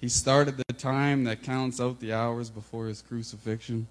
He 0.00 0.08
started 0.08 0.56
the 0.56 0.74
time 0.74 1.24
that 1.24 1.42
counts 1.42 1.80
out 1.80 2.00
the 2.00 2.12
hours 2.12 2.50
before 2.50 2.86
his 2.86 3.02
crucifixion. 3.02 3.86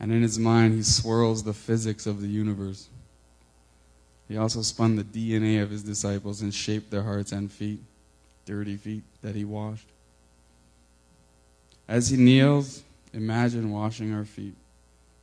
And 0.00 0.10
in 0.10 0.22
his 0.22 0.38
mind, 0.38 0.74
he 0.74 0.82
swirls 0.82 1.44
the 1.44 1.52
physics 1.52 2.06
of 2.06 2.20
the 2.20 2.28
universe. 2.28 2.88
He 4.32 4.38
also 4.38 4.62
spun 4.62 4.96
the 4.96 5.04
DNA 5.04 5.62
of 5.62 5.68
his 5.68 5.82
disciples 5.82 6.40
and 6.40 6.54
shaped 6.54 6.90
their 6.90 7.02
hearts 7.02 7.32
and 7.32 7.52
feet, 7.52 7.80
dirty 8.46 8.76
feet 8.76 9.02
that 9.20 9.34
he 9.34 9.44
washed. 9.44 9.86
As 11.86 12.08
he 12.08 12.16
kneels, 12.16 12.82
imagine 13.12 13.70
washing 13.70 14.14
our 14.14 14.24
feet. 14.24 14.54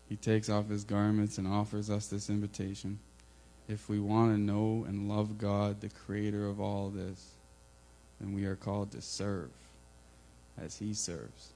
He 0.08 0.16
takes 0.16 0.48
off 0.48 0.70
his 0.70 0.84
garments 0.84 1.40
and 1.40 1.48
offers 1.48 1.90
us 1.90 2.06
this 2.06 2.30
invitation. 2.30 3.00
If 3.68 3.90
we 3.90 4.00
want 4.00 4.32
to 4.32 4.40
know 4.40 4.86
and 4.88 5.10
love 5.10 5.40
God, 5.40 5.82
the 5.82 5.90
creator 5.90 6.46
of 6.46 6.62
all 6.62 6.90
this, 6.90 7.32
then 8.22 8.36
we 8.36 8.46
are 8.46 8.56
called 8.56 8.92
to 8.92 9.02
serve 9.02 9.50
as 10.56 10.78
he 10.78 10.94
serves, 10.94 11.50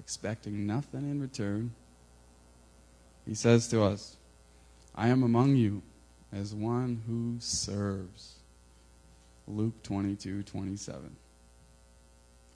expecting 0.00 0.66
nothing 0.66 1.08
in 1.08 1.20
return 1.20 1.70
he 3.24 3.34
says 3.34 3.68
to 3.68 3.82
us, 3.84 4.16
I 4.94 5.06
am 5.06 5.22
among 5.22 5.54
you 5.54 5.82
as 6.32 6.54
one 6.54 7.02
who 7.06 7.36
serves. 7.40 8.34
Luke 9.48 9.82
22 9.82 10.42
27. 10.42 11.16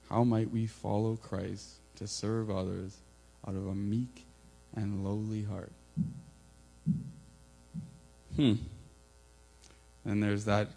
How 0.09 0.25
might 0.25 0.51
we 0.51 0.67
follow 0.67 1.17
Christ 1.17 1.77
to 1.97 2.07
serve 2.07 2.51
others 2.51 2.97
out 3.47 3.55
of 3.55 3.67
a 3.67 3.75
meek 3.75 4.25
and 4.75 5.05
lowly 5.05 5.45
heart? 5.45 5.73
Hmm. 8.37 8.55
And 10.05 10.23
there's 10.23 10.45
that, 10.47 10.69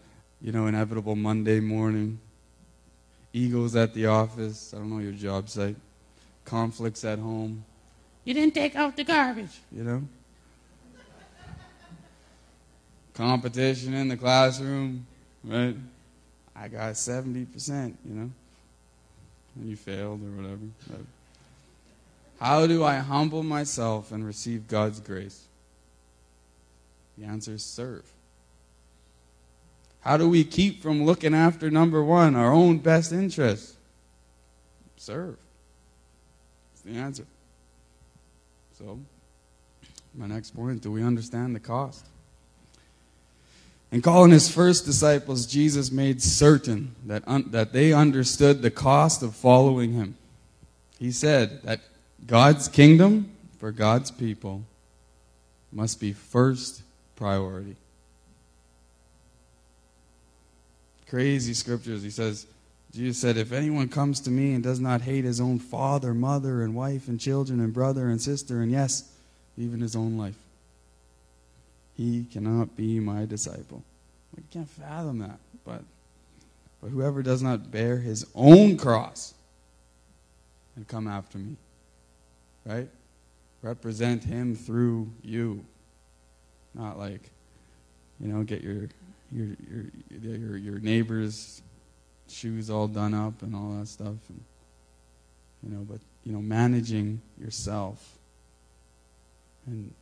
you 0.41 0.51
know, 0.51 0.67
inevitable 0.67 1.15
Monday 1.15 1.59
morning. 1.59 2.19
Egos 3.31 3.75
at 3.75 3.95
the 3.95 4.05
office. 4.05 4.73
I 4.73 4.77
don't 4.77 4.91
know 4.91 4.99
your 4.99 5.13
job 5.13 5.49
site. 5.49 5.77
Conflicts 6.45 7.03
at 7.03 7.17
home 7.17 7.63
you 8.25 8.33
didn't 8.33 8.53
take 8.53 8.75
out 8.75 8.95
the 8.95 9.03
garbage. 9.03 9.59
You 9.71 9.83
know? 9.83 10.03
Competition 13.13 13.93
in 13.93 14.07
the 14.07 14.17
classroom, 14.17 15.05
right? 15.43 15.75
I 16.55 16.67
got 16.67 16.93
70%, 16.93 17.93
you 18.05 18.13
know? 18.13 18.31
And 19.55 19.69
you 19.69 19.75
failed 19.75 20.21
or 20.21 20.41
whatever. 20.41 20.59
How 22.39 22.67
do 22.67 22.83
I 22.83 22.95
humble 22.95 23.43
myself 23.43 24.11
and 24.11 24.25
receive 24.25 24.67
God's 24.67 24.99
grace? 24.99 25.45
The 27.17 27.25
answer 27.25 27.53
is 27.53 27.63
serve. 27.63 28.03
How 30.01 30.17
do 30.17 30.27
we 30.27 30.43
keep 30.43 30.81
from 30.81 31.05
looking 31.05 31.33
after 31.33 31.71
number 31.71 32.03
one, 32.03 32.35
our 32.35 32.51
own 32.51 32.79
best 32.79 33.13
interests? 33.13 33.77
Serve. 34.97 35.37
That's 36.73 36.81
the 36.81 36.99
answer. 36.99 37.25
So, 38.77 38.99
my 40.13 40.27
next 40.27 40.51
point 40.51 40.81
do 40.81 40.91
we 40.91 41.03
understand 41.03 41.55
the 41.55 41.59
cost? 41.59 42.05
In 43.93 44.01
calling 44.01 44.31
his 44.31 44.49
first 44.49 44.85
disciples, 44.85 45.45
Jesus 45.45 45.91
made 45.91 46.19
certain 46.19 46.95
that, 47.05 47.21
un- 47.27 47.51
that 47.51 47.73
they 47.73 47.93
understood 47.93 48.63
the 48.63 48.71
cost 48.71 49.21
of 49.21 49.35
following 49.35 49.93
him. 49.93 50.17
He 50.97 51.11
said 51.11 51.61
that 51.61 51.79
God's 52.25 52.67
kingdom 52.67 53.31
for 53.59 53.71
God's 53.71 54.09
people 54.09 54.63
must 55.71 55.99
be 55.99 56.11
first 56.11 56.81
priority. 57.15 57.75
Crazy 61.07 61.53
scriptures. 61.53 62.01
He 62.01 62.09
says, 62.09 62.47
Jesus 62.91 63.19
said, 63.19 63.37
If 63.37 63.51
anyone 63.51 63.89
comes 63.89 64.19
to 64.21 64.31
me 64.31 64.55
and 64.55 64.63
does 64.63 64.79
not 64.79 65.01
hate 65.01 65.23
his 65.23 65.39
own 65.39 65.59
father, 65.59 66.15
mother, 66.15 66.63
and 66.63 66.73
wife, 66.73 67.07
and 67.07 67.19
children, 67.19 67.59
and 67.59 67.71
brother, 67.71 68.07
and 68.07 68.19
sister, 68.19 68.63
and 68.63 68.71
yes, 68.71 69.11
even 69.55 69.81
his 69.81 69.95
own 69.95 70.17
life, 70.17 70.37
he 71.95 72.25
cannot 72.25 72.75
be 72.75 72.99
my 72.99 73.25
disciple. 73.25 73.83
We 74.35 74.43
can't 74.51 74.69
fathom 74.69 75.19
that. 75.19 75.39
But, 75.63 75.83
but 76.81 76.89
whoever 76.89 77.21
does 77.21 77.41
not 77.41 77.71
bear 77.71 77.97
his 77.97 78.25
own 78.35 78.77
cross 78.77 79.33
and 80.75 80.87
come 80.87 81.07
after 81.07 81.37
me, 81.37 81.55
right? 82.65 82.89
Represent 83.61 84.23
him 84.23 84.55
through 84.55 85.11
you. 85.21 85.63
Not 86.73 86.97
like, 86.97 87.29
you 88.19 88.27
know, 88.27 88.43
get 88.43 88.61
your 88.61 88.89
your 89.31 89.47
your 90.09 90.37
your, 90.37 90.57
your 90.57 90.79
neighbor's 90.79 91.61
shoes 92.27 92.69
all 92.69 92.87
done 92.87 93.13
up 93.13 93.41
and 93.43 93.55
all 93.55 93.77
that 93.79 93.87
stuff. 93.87 94.15
And, 94.29 94.43
you 95.63 95.69
know, 95.69 95.85
but, 95.87 95.99
you 96.23 96.33
know, 96.33 96.41
managing 96.41 97.21
yourself 97.39 98.17
and 99.67 99.93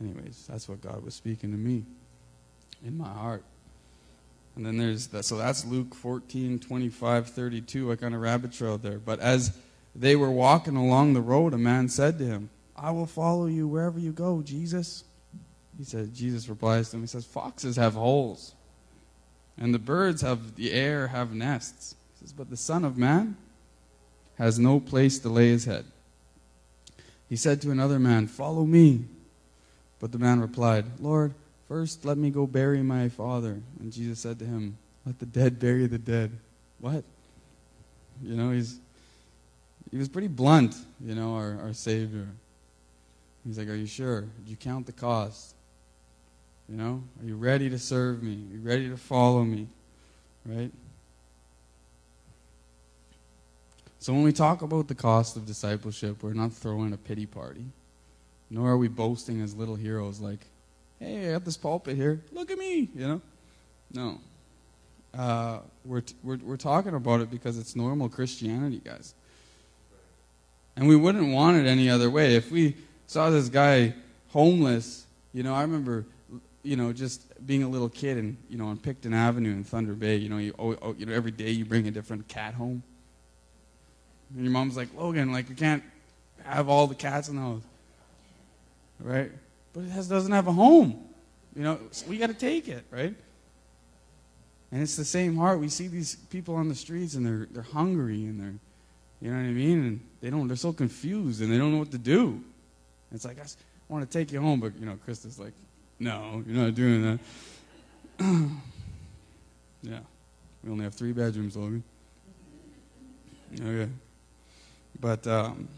Anyways, 0.00 0.46
that's 0.48 0.68
what 0.68 0.80
God 0.80 1.04
was 1.04 1.14
speaking 1.14 1.50
to 1.52 1.58
me 1.58 1.84
in 2.84 2.96
my 2.98 3.08
heart. 3.08 3.44
And 4.56 4.64
then 4.64 4.76
there's 4.76 5.08
that. 5.08 5.24
So 5.24 5.36
that's 5.36 5.64
Luke 5.64 5.94
14, 5.94 6.58
25, 6.58 7.28
32. 7.28 7.92
I 7.92 7.96
kind 7.96 8.14
of 8.14 8.20
rabbit 8.20 8.52
trail 8.52 8.78
there. 8.78 8.98
But 8.98 9.20
as 9.20 9.56
they 9.94 10.16
were 10.16 10.30
walking 10.30 10.76
along 10.76 11.14
the 11.14 11.20
road, 11.20 11.54
a 11.54 11.58
man 11.58 11.88
said 11.88 12.18
to 12.18 12.24
him, 12.24 12.50
I 12.76 12.90
will 12.90 13.06
follow 13.06 13.46
you 13.46 13.68
wherever 13.68 13.98
you 13.98 14.12
go, 14.12 14.42
Jesus. 14.42 15.04
He 15.78 15.84
said, 15.84 16.14
Jesus 16.14 16.48
replies 16.48 16.90
to 16.90 16.96
him, 16.96 17.02
he 17.02 17.08
says, 17.08 17.24
Foxes 17.24 17.76
have 17.76 17.94
holes, 17.94 18.54
and 19.58 19.74
the 19.74 19.78
birds 19.78 20.22
of 20.22 20.56
the 20.56 20.72
air 20.72 21.08
have 21.08 21.34
nests. 21.34 21.96
He 22.14 22.20
says, 22.20 22.32
But 22.32 22.50
the 22.50 22.56
Son 22.56 22.84
of 22.84 22.96
Man 22.96 23.36
has 24.38 24.58
no 24.58 24.80
place 24.80 25.18
to 25.20 25.28
lay 25.28 25.48
his 25.48 25.64
head. 25.64 25.84
He 27.28 27.36
said 27.36 27.60
to 27.62 27.70
another 27.70 27.98
man, 27.98 28.26
Follow 28.26 28.64
me. 28.64 29.04
But 30.04 30.12
the 30.12 30.18
man 30.18 30.38
replied, 30.38 30.84
Lord, 31.00 31.32
first 31.66 32.04
let 32.04 32.18
me 32.18 32.28
go 32.28 32.46
bury 32.46 32.82
my 32.82 33.08
father. 33.08 33.62
And 33.80 33.90
Jesus 33.90 34.18
said 34.18 34.38
to 34.40 34.44
him, 34.44 34.76
Let 35.06 35.18
the 35.18 35.24
dead 35.24 35.58
bury 35.58 35.86
the 35.86 35.96
dead. 35.96 36.30
What? 36.78 37.04
You 38.22 38.36
know, 38.36 38.50
he's 38.50 38.78
he 39.90 39.96
was 39.96 40.10
pretty 40.10 40.28
blunt, 40.28 40.76
you 41.02 41.14
know, 41.14 41.36
our, 41.36 41.58
our 41.58 41.72
Savior. 41.72 42.28
He's 43.46 43.56
like, 43.56 43.66
Are 43.68 43.74
you 43.74 43.86
sure? 43.86 44.20
Did 44.20 44.48
you 44.48 44.56
count 44.56 44.84
the 44.84 44.92
cost? 44.92 45.54
You 46.68 46.76
know, 46.76 47.02
are 47.22 47.26
you 47.26 47.36
ready 47.36 47.70
to 47.70 47.78
serve 47.78 48.22
me? 48.22 48.44
Are 48.50 48.56
you 48.56 48.60
ready 48.60 48.90
to 48.90 48.98
follow 48.98 49.42
me? 49.42 49.68
Right? 50.44 50.70
So 54.00 54.12
when 54.12 54.22
we 54.22 54.32
talk 54.32 54.60
about 54.60 54.86
the 54.86 54.94
cost 54.94 55.38
of 55.38 55.46
discipleship, 55.46 56.22
we're 56.22 56.34
not 56.34 56.52
throwing 56.52 56.92
a 56.92 56.98
pity 56.98 57.24
party, 57.24 57.64
nor 58.54 58.70
are 58.70 58.78
we 58.78 58.86
boasting 58.86 59.40
as 59.40 59.52
little 59.56 59.74
heroes 59.74 60.20
like, 60.20 60.38
hey, 61.00 61.28
I 61.28 61.32
got 61.32 61.44
this 61.44 61.56
pulpit 61.56 61.96
here. 61.96 62.22
Look 62.32 62.52
at 62.52 62.56
me, 62.56 62.88
you 62.94 63.08
know? 63.08 63.20
No. 63.92 64.20
Uh, 65.12 65.58
we're, 65.84 66.02
t- 66.02 66.14
we're, 66.22 66.36
we're 66.36 66.56
talking 66.56 66.94
about 66.94 67.20
it 67.20 67.32
because 67.32 67.58
it's 67.58 67.74
normal 67.74 68.08
Christianity, 68.08 68.80
guys. 68.84 69.12
And 70.76 70.86
we 70.86 70.94
wouldn't 70.94 71.34
want 71.34 71.56
it 71.56 71.66
any 71.66 71.90
other 71.90 72.08
way. 72.08 72.36
If 72.36 72.52
we 72.52 72.76
saw 73.08 73.28
this 73.28 73.48
guy 73.48 73.92
homeless, 74.28 75.06
you 75.32 75.42
know, 75.42 75.52
I 75.52 75.62
remember, 75.62 76.04
you 76.62 76.76
know, 76.76 76.92
just 76.92 77.44
being 77.44 77.64
a 77.64 77.68
little 77.68 77.88
kid 77.88 78.18
and, 78.18 78.36
you 78.48 78.56
know, 78.56 78.66
on 78.66 78.76
Picton 78.76 79.12
Avenue 79.12 79.50
in 79.50 79.64
Thunder 79.64 79.94
Bay, 79.94 80.14
you 80.14 80.28
know, 80.28 80.38
you, 80.38 80.54
oh, 80.60 80.94
you 80.96 81.06
know, 81.06 81.12
every 81.12 81.32
day 81.32 81.50
you 81.50 81.64
bring 81.64 81.88
a 81.88 81.90
different 81.90 82.28
cat 82.28 82.54
home. 82.54 82.84
And 84.32 84.44
your 84.44 84.52
mom's 84.52 84.76
like, 84.76 84.94
Logan, 84.96 85.32
like, 85.32 85.48
you 85.48 85.56
can't 85.56 85.82
have 86.44 86.68
all 86.68 86.86
the 86.86 86.94
cats 86.94 87.28
in 87.28 87.34
the 87.34 87.42
house. 87.42 87.62
Right? 89.00 89.30
But 89.72 89.84
it 89.84 89.90
has, 89.90 90.08
doesn't 90.08 90.32
have 90.32 90.46
a 90.46 90.52
home. 90.52 91.04
You 91.56 91.62
know, 91.62 91.78
so 91.90 92.06
we 92.08 92.18
got 92.18 92.28
to 92.28 92.34
take 92.34 92.68
it, 92.68 92.84
right? 92.90 93.14
And 94.72 94.82
it's 94.82 94.96
the 94.96 95.04
same 95.04 95.36
heart. 95.36 95.60
We 95.60 95.68
see 95.68 95.86
these 95.86 96.16
people 96.16 96.56
on 96.56 96.68
the 96.68 96.74
streets 96.74 97.14
and 97.14 97.24
they're, 97.24 97.46
they're 97.50 97.62
hungry 97.62 98.24
and 98.24 98.40
they're, 98.40 98.54
you 99.20 99.30
know 99.30 99.36
what 99.36 99.48
I 99.48 99.52
mean? 99.52 99.78
And 99.84 100.00
they 100.20 100.30
don't, 100.30 100.48
they're 100.48 100.56
so 100.56 100.72
confused 100.72 101.42
and 101.42 101.52
they 101.52 101.58
don't 101.58 101.70
know 101.72 101.78
what 101.78 101.92
to 101.92 101.98
do. 101.98 102.42
It's 103.12 103.24
like, 103.24 103.38
I 103.38 103.44
want 103.88 104.08
to 104.10 104.18
take 104.18 104.32
you 104.32 104.40
home, 104.40 104.58
but, 104.58 104.76
you 104.78 104.86
know, 104.86 104.98
Krista's 105.06 105.38
like, 105.38 105.52
no, 106.00 106.42
you're 106.46 106.56
not 106.56 106.74
doing 106.74 107.02
that. 107.02 107.18
yeah. 109.82 110.00
We 110.64 110.70
only 110.70 110.84
have 110.84 110.94
three 110.94 111.12
bedrooms, 111.12 111.56
Logan. 111.56 111.84
Okay. 113.60 113.88
But, 114.98 115.24
um, 115.26 115.68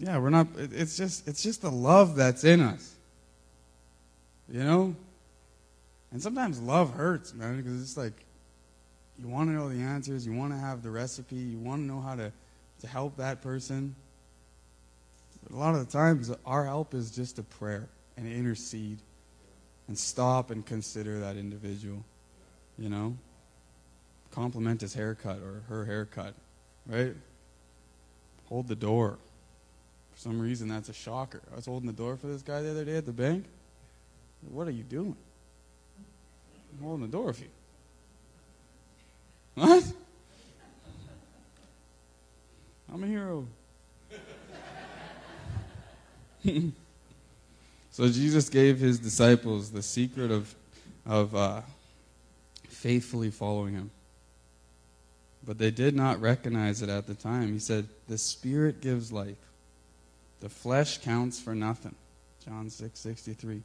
yeah, 0.00 0.16
we're 0.16 0.30
not, 0.30 0.46
it's 0.56 0.96
just, 0.96 1.28
it's 1.28 1.42
just 1.42 1.60
the 1.60 1.70
love 1.70 2.16
that's 2.16 2.42
in 2.42 2.62
us. 2.62 2.94
You 4.48 4.64
know? 4.64 4.96
And 6.10 6.22
sometimes 6.22 6.58
love 6.58 6.94
hurts, 6.94 7.34
man, 7.34 7.58
because 7.58 7.82
it's 7.82 7.98
like, 7.98 8.14
you 9.18 9.28
want 9.28 9.50
to 9.50 9.52
know 9.52 9.68
the 9.68 9.80
answers, 9.80 10.26
you 10.26 10.32
want 10.32 10.52
to 10.52 10.58
have 10.58 10.82
the 10.82 10.90
recipe, 10.90 11.36
you 11.36 11.58
want 11.58 11.82
to 11.82 11.84
know 11.84 12.00
how 12.00 12.14
to, 12.14 12.32
to 12.80 12.86
help 12.86 13.18
that 13.18 13.42
person. 13.42 13.94
But 15.42 15.54
a 15.54 15.58
lot 15.58 15.74
of 15.74 15.86
the 15.86 15.92
times, 15.92 16.32
our 16.46 16.64
help 16.64 16.94
is 16.94 17.10
just 17.10 17.38
a 17.38 17.42
prayer 17.42 17.86
and 18.16 18.26
intercede 18.26 18.98
and 19.86 19.98
stop 19.98 20.50
and 20.50 20.64
consider 20.64 21.20
that 21.20 21.36
individual. 21.36 22.02
You 22.78 22.88
know? 22.88 23.16
Compliment 24.30 24.80
his 24.80 24.94
haircut 24.94 25.40
or 25.42 25.62
her 25.68 25.84
haircut, 25.84 26.32
right? 26.86 27.14
Hold 28.48 28.66
the 28.66 28.76
door. 28.76 29.18
Some 30.20 30.38
reason, 30.38 30.68
that's 30.68 30.90
a 30.90 30.92
shocker. 30.92 31.40
I 31.50 31.56
was 31.56 31.64
holding 31.64 31.86
the 31.86 31.94
door 31.94 32.14
for 32.14 32.26
this 32.26 32.42
guy 32.42 32.60
the 32.60 32.72
other 32.72 32.84
day 32.84 32.98
at 32.98 33.06
the 33.06 33.12
bank. 33.12 33.46
What 34.50 34.68
are 34.68 34.70
you 34.70 34.82
doing? 34.82 35.16
I'm 36.76 36.84
holding 36.84 37.06
the 37.06 37.12
door 37.16 37.32
for 37.32 37.40
you. 37.40 37.48
What? 39.54 39.82
I'm 42.92 43.02
a 43.02 43.06
hero. 43.06 43.46
so 47.90 48.06
Jesus 48.10 48.50
gave 48.50 48.78
his 48.78 48.98
disciples 48.98 49.70
the 49.70 49.80
secret 49.82 50.30
of, 50.30 50.54
of 51.06 51.34
uh, 51.34 51.62
faithfully 52.68 53.30
following 53.30 53.72
him. 53.72 53.90
But 55.46 55.56
they 55.56 55.70
did 55.70 55.96
not 55.96 56.20
recognize 56.20 56.82
it 56.82 56.90
at 56.90 57.06
the 57.06 57.14
time. 57.14 57.54
He 57.54 57.58
said, 57.58 57.88
The 58.06 58.18
Spirit 58.18 58.82
gives 58.82 59.10
life, 59.10 59.38
the 60.40 60.48
flesh 60.48 60.98
counts 60.98 61.40
for 61.40 61.54
nothing. 61.54 61.94
John 62.44 62.70
6 62.70 62.98
63. 62.98 63.62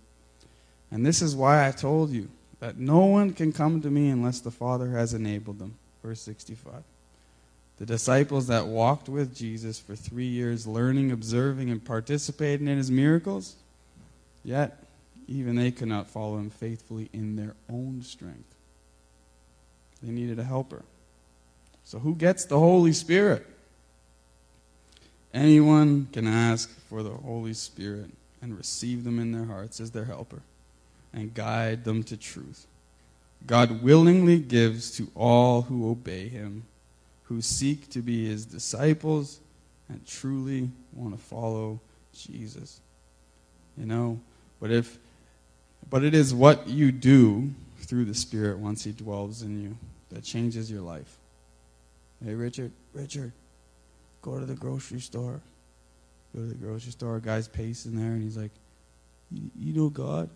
And 0.91 1.05
this 1.05 1.21
is 1.21 1.35
why 1.35 1.67
I 1.67 1.71
told 1.71 2.11
you 2.11 2.29
that 2.59 2.77
no 2.77 3.05
one 3.05 3.33
can 3.33 3.51
come 3.51 3.81
to 3.81 3.89
me 3.89 4.09
unless 4.09 4.39
the 4.39 4.51
Father 4.51 4.91
has 4.91 5.13
enabled 5.13 5.59
them. 5.59 5.75
Verse 6.03 6.21
65. 6.21 6.83
The 7.77 7.85
disciples 7.85 8.47
that 8.47 8.67
walked 8.67 9.09
with 9.09 9.35
Jesus 9.35 9.79
for 9.79 9.95
three 9.95 10.27
years, 10.27 10.65
learning, 10.65 11.11
observing, 11.11 11.69
and 11.69 11.83
participating 11.83 12.67
in 12.67 12.77
his 12.77 12.89
miracles, 12.89 13.55
yet 14.43 14.81
even 15.27 15.55
they 15.55 15.71
could 15.71 15.89
not 15.89 16.07
follow 16.07 16.37
him 16.37 16.49
faithfully 16.49 17.09
in 17.11 17.35
their 17.35 17.55
own 17.69 18.01
strength. 18.03 18.53
They 20.01 20.11
needed 20.11 20.39
a 20.39 20.43
helper. 20.43 20.83
So, 21.83 21.99
who 21.99 22.15
gets 22.15 22.45
the 22.45 22.59
Holy 22.59 22.93
Spirit? 22.93 23.45
Anyone 25.35 26.07
can 26.13 26.27
ask 26.27 26.69
for 26.87 27.03
the 27.03 27.09
Holy 27.09 27.53
Spirit 27.53 28.09
and 28.41 28.57
receive 28.57 29.03
them 29.03 29.19
in 29.19 29.33
their 29.33 29.43
hearts 29.43 29.81
as 29.81 29.91
their 29.91 30.05
helper 30.05 30.41
and 31.13 31.33
guide 31.33 31.83
them 31.83 32.03
to 32.03 32.15
truth. 32.15 32.65
God 33.45 33.83
willingly 33.83 34.39
gives 34.39 34.95
to 34.95 35.11
all 35.13 35.63
who 35.63 35.89
obey 35.91 36.29
him, 36.29 36.63
who 37.23 37.41
seek 37.41 37.89
to 37.89 38.01
be 38.01 38.25
his 38.25 38.45
disciples 38.45 39.41
and 39.89 40.07
truly 40.07 40.69
want 40.93 41.13
to 41.13 41.21
follow 41.21 41.81
Jesus. 42.13 42.79
You 43.77 43.87
know, 43.87 44.21
but 44.61 44.71
if 44.71 44.97
but 45.89 46.05
it 46.05 46.15
is 46.15 46.33
what 46.33 46.69
you 46.69 46.93
do 46.93 47.51
through 47.79 48.05
the 48.05 48.15
Spirit 48.15 48.57
once 48.57 48.85
he 48.85 48.93
dwells 48.93 49.41
in 49.41 49.61
you 49.61 49.77
that 50.11 50.23
changes 50.23 50.71
your 50.71 50.81
life. 50.81 51.17
Hey 52.23 52.33
Richard, 52.33 52.71
Richard, 52.93 53.33
go 54.25 54.39
to 54.39 54.45
the 54.45 54.55
grocery 54.55 54.99
store. 54.99 55.39
Go 56.35 56.41
to 56.41 56.47
the 56.47 56.55
grocery 56.55 56.91
store, 56.91 57.17
a 57.17 57.21
guy's 57.21 57.47
pacing 57.47 57.95
there 57.95 58.11
and 58.11 58.23
he's 58.23 58.37
like, 58.37 58.51
You 59.31 59.73
know 59.73 59.89
God? 59.89 60.29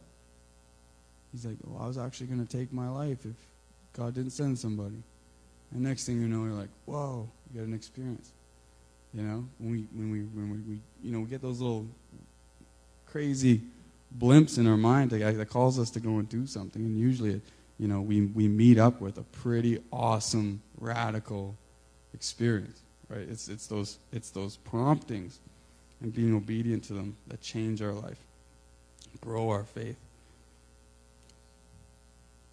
He's 1.32 1.45
like, 1.45 1.58
well, 1.63 1.84
I 1.84 1.88
was 1.88 1.97
actually 1.97 2.28
going 2.28 2.45
to 2.45 2.58
take 2.58 2.73
my 2.73 2.89
life 2.89 3.19
if 3.25 3.36
God 3.93 4.15
didn't 4.15 4.32
send 4.32 4.58
somebody. 4.58 5.04
And 5.71 5.82
next 5.82 6.06
thing 6.06 6.19
you 6.19 6.28
know, 6.28 6.43
you're 6.45 6.54
like, 6.54 6.69
whoa, 6.86 7.30
you 7.54 7.60
got 7.60 7.67
an 7.67 7.73
experience. 7.73 8.32
You 9.13 9.23
know, 9.23 9.45
when 9.60 9.71
we, 9.71 9.88
when 9.93 10.12
we, 10.12 10.19
when 10.21 10.52
we, 10.52 10.58
we 10.58 10.80
you 11.04 11.12
know, 11.12 11.19
we 11.19 11.28
get 11.28 11.41
those 11.41 11.62
little 11.62 11.88
crazy 13.06 13.62
blimps 14.17 14.58
in 14.58 14.67
our 14.67 14.78
mind 14.78 15.12
that, 15.12 15.38
that 15.38 15.49
calls 15.49 15.78
us 15.80 15.89
to 15.91 15.99
go 15.99 16.17
and 16.17 16.28
do 16.30 16.47
something. 16.47 16.84
And 16.84 16.97
usually, 16.97 17.36
it, 17.36 17.41
you 17.78 17.88
know, 17.88 18.02
we, 18.02 18.21
we 18.21 18.47
meet 18.47 18.78
up 18.78 19.02
with 19.02 19.17
a 19.17 19.23
pretty 19.23 19.80
awesome, 19.91 20.62
radical 20.80 21.56
experience, 22.13 22.82
right? 23.10 23.28
It's, 23.30 23.48
it's, 23.48 23.67
those, 23.67 23.98
it's 24.12 24.30
those 24.30 24.58
promptings 24.58 25.39
and 26.02 26.13
being 26.13 26.36
obedient 26.36 26.84
to 26.86 26.93
them 26.93 27.15
that 27.28 27.41
change 27.41 27.82
our 27.82 27.91
life, 27.91 28.19
grow 29.22 29.50
our 29.50 29.63
faith. 29.63 29.98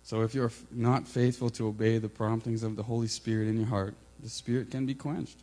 So 0.02 0.22
if 0.22 0.34
you're 0.34 0.52
not 0.70 1.06
faithful 1.06 1.50
to 1.50 1.68
obey 1.68 1.98
the 1.98 2.08
promptings 2.08 2.62
of 2.62 2.76
the 2.76 2.82
Holy 2.82 3.08
Spirit 3.08 3.48
in 3.48 3.56
your 3.56 3.66
heart, 3.66 3.94
the 4.22 4.28
Spirit 4.28 4.70
can 4.70 4.86
be 4.86 4.94
quenched. 4.94 5.38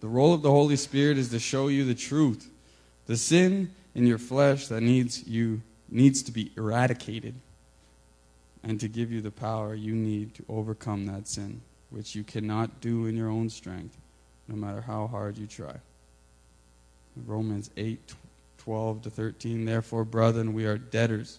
The 0.00 0.08
role 0.08 0.32
of 0.32 0.42
the 0.42 0.50
Holy 0.50 0.76
Spirit 0.76 1.18
is 1.18 1.28
to 1.30 1.38
show 1.38 1.68
you 1.68 1.84
the 1.84 1.94
truth, 1.94 2.50
the 3.06 3.16
sin 3.16 3.70
in 3.94 4.06
your 4.06 4.18
flesh 4.18 4.68
that 4.68 4.82
needs 4.82 5.26
you 5.26 5.60
needs 5.90 6.22
to 6.22 6.32
be 6.32 6.52
eradicated, 6.56 7.34
and 8.62 8.78
to 8.78 8.88
give 8.88 9.10
you 9.10 9.20
the 9.20 9.30
power 9.30 9.74
you 9.74 9.94
need 9.94 10.32
to 10.34 10.44
overcome 10.48 11.06
that 11.06 11.26
sin, 11.26 11.60
which 11.90 12.14
you 12.14 12.22
cannot 12.22 12.80
do 12.80 13.06
in 13.06 13.16
your 13.16 13.28
own 13.28 13.50
strength, 13.50 13.96
no 14.50 14.56
matter 14.56 14.80
how 14.80 15.06
hard 15.06 15.38
you 15.38 15.46
try. 15.46 15.76
Romans 17.26 17.70
8 17.76 18.14
12 18.58 19.02
to 19.02 19.10
13. 19.10 19.64
Therefore, 19.64 20.04
brethren, 20.04 20.52
we 20.52 20.66
are 20.66 20.76
debtors, 20.76 21.38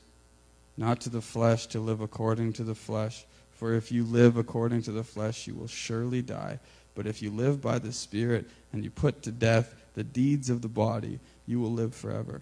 not 0.76 1.00
to 1.02 1.10
the 1.10 1.22
flesh, 1.22 1.68
to 1.68 1.80
live 1.80 2.02
according 2.02 2.54
to 2.54 2.64
the 2.64 2.74
flesh. 2.74 3.26
For 3.52 3.76
if 3.76 3.92
you 3.92 4.04
live 4.04 4.38
according 4.38 4.82
to 4.84 4.92
the 4.92 5.04
flesh, 5.04 5.46
you 5.46 5.54
will 5.54 5.68
surely 5.68 6.24
die. 6.24 6.60
But 6.96 7.06
if 7.06 7.22
you 7.22 7.30
live 7.30 7.62
by 7.62 7.78
the 7.78 7.94
Spirit, 7.94 8.50
and 8.74 8.84
you 8.84 8.90
put 8.90 9.22
to 9.24 9.32
death 9.32 9.76
the 9.94 10.04
deeds 10.04 10.50
of 10.50 10.62
the 10.62 10.68
body, 10.68 11.20
you 11.46 11.60
will 11.60 11.72
live 11.72 11.94
forever. 11.94 12.42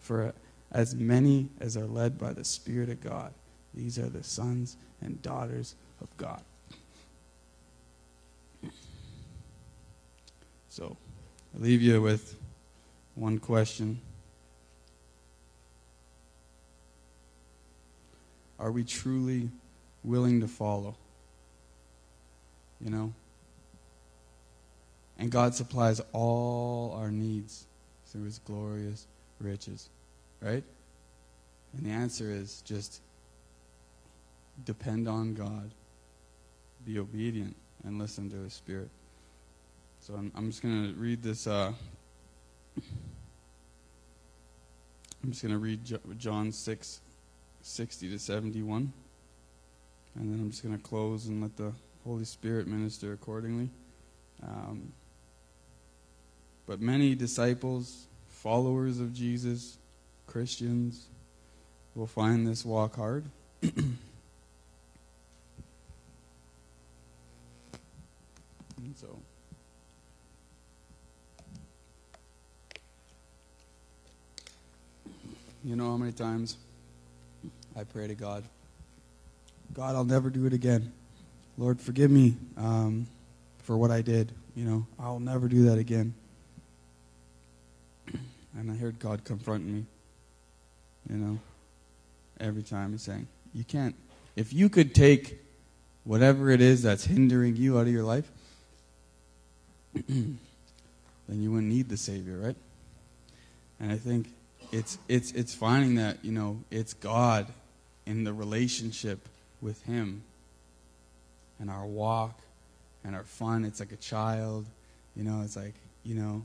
For 0.00 0.34
as 0.70 0.94
many 0.94 1.48
as 1.60 1.76
are 1.76 1.86
led 1.86 2.18
by 2.18 2.34
the 2.34 2.44
Spirit 2.44 2.90
of 2.90 3.00
God, 3.00 3.32
these 3.72 3.98
are 3.98 4.08
the 4.08 4.24
sons 4.24 4.76
and 5.00 5.22
daughters 5.22 5.74
of 6.00 6.14
God. 6.18 6.42
So, 10.70 10.96
I 11.52 11.60
leave 11.60 11.82
you 11.82 12.00
with 12.00 12.36
one 13.16 13.40
question. 13.40 14.00
Are 18.56 18.70
we 18.70 18.84
truly 18.84 19.50
willing 20.04 20.40
to 20.42 20.46
follow? 20.46 20.94
You 22.80 22.90
know? 22.90 23.12
And 25.18 25.28
God 25.28 25.56
supplies 25.56 26.00
all 26.12 26.96
our 26.96 27.10
needs 27.10 27.66
through 28.06 28.24
his 28.24 28.38
glorious 28.38 29.08
riches. 29.40 29.88
Right? 30.40 30.62
And 31.76 31.84
the 31.84 31.90
answer 31.90 32.30
is 32.30 32.62
just 32.64 33.00
depend 34.64 35.08
on 35.08 35.34
God, 35.34 35.72
be 36.86 37.00
obedient, 37.00 37.56
and 37.84 37.98
listen 37.98 38.30
to 38.30 38.36
his 38.36 38.52
spirit. 38.52 38.88
So 40.00 40.14
I'm, 40.14 40.32
I'm 40.34 40.50
just 40.50 40.62
going 40.62 40.94
to 40.94 40.98
read 40.98 41.22
this. 41.22 41.46
Uh, 41.46 41.72
I'm 45.22 45.30
just 45.30 45.42
going 45.42 45.52
to 45.52 45.58
read 45.58 45.80
John 46.16 46.50
6, 46.52 47.00
60 47.60 48.10
to 48.10 48.18
71. 48.18 48.92
And 50.14 50.32
then 50.32 50.40
I'm 50.40 50.50
just 50.50 50.62
going 50.64 50.74
to 50.76 50.82
close 50.82 51.26
and 51.26 51.42
let 51.42 51.54
the 51.58 51.72
Holy 52.04 52.24
Spirit 52.24 52.66
minister 52.66 53.12
accordingly. 53.12 53.68
Um, 54.42 54.90
but 56.66 56.80
many 56.80 57.14
disciples, 57.14 58.06
followers 58.28 59.00
of 59.00 59.12
Jesus, 59.12 59.76
Christians, 60.26 61.08
will 61.94 62.06
find 62.06 62.46
this 62.46 62.64
walk 62.64 62.96
hard. 62.96 63.24
so. 68.96 69.20
You 75.62 75.76
know 75.76 75.90
how 75.90 75.96
many 75.98 76.12
times 76.12 76.56
I 77.76 77.84
pray 77.84 78.06
to 78.06 78.14
God, 78.14 78.44
God, 79.74 79.94
I'll 79.94 80.04
never 80.04 80.30
do 80.30 80.46
it 80.46 80.52
again. 80.54 80.92
Lord, 81.58 81.80
forgive 81.80 82.10
me 82.10 82.36
um, 82.56 83.06
for 83.58 83.76
what 83.76 83.90
I 83.90 84.00
did. 84.00 84.32
You 84.56 84.64
know, 84.64 84.86
I'll 84.98 85.20
never 85.20 85.48
do 85.48 85.64
that 85.66 85.78
again. 85.78 86.14
And 88.58 88.70
I 88.70 88.74
heard 88.74 88.98
God 88.98 89.22
confront 89.24 89.64
me, 89.64 89.84
you 91.08 91.16
know, 91.16 91.38
every 92.40 92.62
time 92.62 92.92
he's 92.92 93.02
saying, 93.02 93.28
You 93.54 93.64
can't, 93.64 93.94
if 94.36 94.52
you 94.52 94.68
could 94.68 94.94
take 94.94 95.38
whatever 96.04 96.50
it 96.50 96.60
is 96.60 96.82
that's 96.82 97.04
hindering 97.04 97.56
you 97.56 97.78
out 97.78 97.82
of 97.82 97.92
your 97.92 98.02
life, 98.02 98.28
then 100.08 100.38
you 101.28 101.52
wouldn't 101.52 101.70
need 101.70 101.88
the 101.88 101.96
Savior, 101.96 102.38
right? 102.38 102.56
And 103.78 103.92
I 103.92 103.96
think 103.96 104.26
it's, 104.72 104.98
it's, 105.08 105.32
it's 105.32 105.54
finding 105.54 105.96
that, 105.96 106.24
you 106.24 106.32
know, 106.32 106.62
it's 106.70 106.94
God 106.94 107.46
in 108.06 108.24
the 108.24 108.32
relationship 108.32 109.28
with 109.60 109.82
Him 109.84 110.22
and 111.58 111.70
our 111.70 111.86
walk 111.86 112.40
and 113.04 113.14
our 113.14 113.24
fun. 113.24 113.64
It's 113.64 113.80
like 113.80 113.92
a 113.92 113.96
child, 113.96 114.66
you 115.16 115.24
know, 115.24 115.42
it's 115.42 115.56
like, 115.56 115.74
you 116.04 116.14
know, 116.14 116.44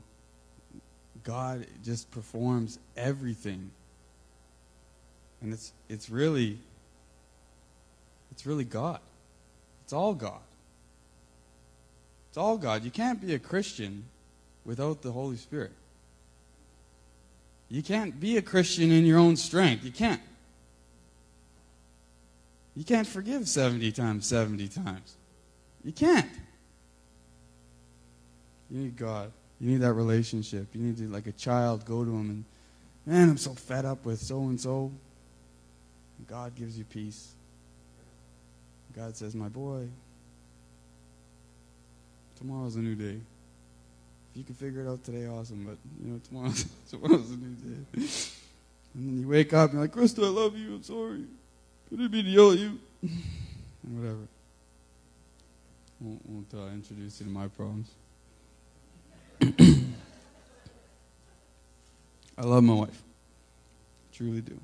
God 1.24 1.66
just 1.82 2.10
performs 2.10 2.78
everything. 2.96 3.70
And 5.42 5.52
it's 5.52 5.72
it's 5.88 6.08
really 6.08 6.58
it's 8.30 8.46
really 8.46 8.64
God. 8.64 9.00
It's 9.84 9.92
all 9.92 10.14
God. 10.14 10.40
It's 12.28 12.38
all 12.38 12.58
God. 12.58 12.84
You 12.84 12.90
can't 12.90 13.20
be 13.20 13.34
a 13.34 13.38
Christian 13.38 14.04
without 14.64 15.02
the 15.02 15.12
Holy 15.12 15.36
Spirit. 15.36 15.72
You 17.68 17.82
can't 17.82 18.18
be 18.20 18.36
a 18.36 18.42
Christian 18.42 18.92
in 18.92 19.04
your 19.04 19.18
own 19.18 19.36
strength. 19.36 19.84
You 19.84 19.90
can't. 19.90 20.20
You 22.76 22.84
can't 22.84 23.06
forgive 23.06 23.48
70 23.48 23.90
times 23.92 24.26
70 24.26 24.68
times. 24.68 25.16
You 25.82 25.92
can't. 25.92 26.30
You 28.70 28.80
need 28.80 28.96
God. 28.96 29.32
You 29.60 29.70
need 29.70 29.80
that 29.80 29.94
relationship. 29.94 30.66
You 30.74 30.82
need 30.82 30.98
to, 30.98 31.08
like 31.08 31.26
a 31.26 31.32
child, 31.32 31.84
go 31.84 32.04
to 32.04 32.10
him 32.10 32.30
and, 32.30 32.44
man, 33.06 33.30
I'm 33.30 33.38
so 33.38 33.54
fed 33.54 33.84
up 33.84 34.04
with 34.04 34.20
so 34.20 34.40
and 34.42 34.60
so. 34.60 34.92
God 36.28 36.54
gives 36.54 36.78
you 36.78 36.84
peace. 36.84 37.32
God 38.94 39.16
says, 39.16 39.34
my 39.34 39.48
boy, 39.48 39.86
tomorrow's 42.38 42.76
a 42.76 42.80
new 42.80 42.94
day. 42.94 43.20
You 44.36 44.44
can 44.44 44.54
figure 44.54 44.82
it 44.82 44.88
out 44.88 45.02
today, 45.02 45.26
awesome. 45.26 45.64
But, 45.64 45.78
you 46.04 46.12
know, 46.12 46.20
tomorrow's, 46.28 46.66
tomorrow's 46.90 47.30
a 47.30 47.36
new 47.36 47.54
day. 47.54 47.86
And 48.94 49.08
then 49.08 49.18
you 49.18 49.28
wake 49.28 49.54
up 49.54 49.70
and 49.70 49.78
you're 49.78 49.88
like, 49.88 49.94
Krista, 49.94 50.24
I 50.24 50.28
love 50.28 50.54
you. 50.58 50.74
I'm 50.74 50.82
sorry. 50.82 51.24
I 51.86 51.96
didn't 51.96 52.12
mean 52.12 52.24
to 52.26 52.30
yell 52.30 52.52
at 52.52 52.58
you. 52.58 52.78
and 53.02 53.98
whatever. 53.98 54.28
Won't, 56.00 56.28
won't 56.28 56.52
uh, 56.54 56.74
introduce 56.74 57.18
you 57.20 57.26
to 57.26 57.32
my 57.32 57.48
problems. 57.48 57.90
I 62.36 62.42
love 62.42 62.62
my 62.62 62.74
wife. 62.74 63.02
Truly 64.12 64.42
do. 64.42 64.60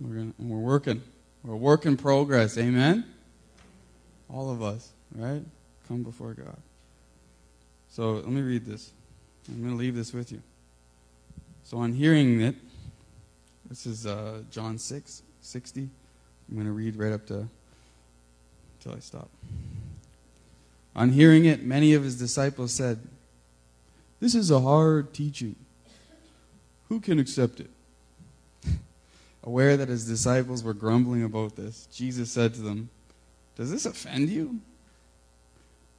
We're 0.00 0.16
gonna, 0.16 0.34
and 0.38 0.50
we're 0.50 0.58
working. 0.58 1.00
We're 1.42 1.54
a 1.54 1.56
work 1.56 1.86
in 1.86 1.96
progress. 1.96 2.58
Amen? 2.58 3.06
All 4.28 4.50
of 4.50 4.62
us, 4.62 4.90
right? 5.14 5.42
Come 5.88 6.02
before 6.02 6.34
God. 6.34 6.58
So 7.94 8.14
let 8.14 8.26
me 8.26 8.40
read 8.40 8.66
this. 8.66 8.90
I'm 9.48 9.60
going 9.60 9.70
to 9.70 9.76
leave 9.76 9.94
this 9.94 10.12
with 10.12 10.32
you. 10.32 10.42
So 11.62 11.78
on 11.78 11.92
hearing 11.92 12.40
it, 12.40 12.56
this 13.68 13.86
is 13.86 14.04
uh, 14.04 14.42
John 14.50 14.78
6, 14.78 15.22
60. 15.40 15.82
I'm 15.82 16.54
going 16.56 16.66
to 16.66 16.72
read 16.72 16.96
right 16.96 17.12
up 17.12 17.24
to 17.26 17.46
until 18.80 18.96
I 18.96 18.98
stop. 18.98 19.30
On 20.96 21.10
hearing 21.10 21.44
it, 21.44 21.62
many 21.62 21.94
of 21.94 22.02
his 22.02 22.18
disciples 22.18 22.72
said, 22.72 22.98
this 24.18 24.34
is 24.34 24.50
a 24.50 24.58
hard 24.58 25.14
teaching. 25.14 25.54
Who 26.88 26.98
can 26.98 27.20
accept 27.20 27.60
it? 27.60 27.70
Aware 29.44 29.76
that 29.76 29.86
his 29.88 30.04
disciples 30.04 30.64
were 30.64 30.74
grumbling 30.74 31.22
about 31.22 31.54
this, 31.54 31.86
Jesus 31.92 32.32
said 32.32 32.54
to 32.54 32.60
them, 32.60 32.90
Does 33.54 33.70
this 33.70 33.86
offend 33.86 34.30
you? 34.30 34.58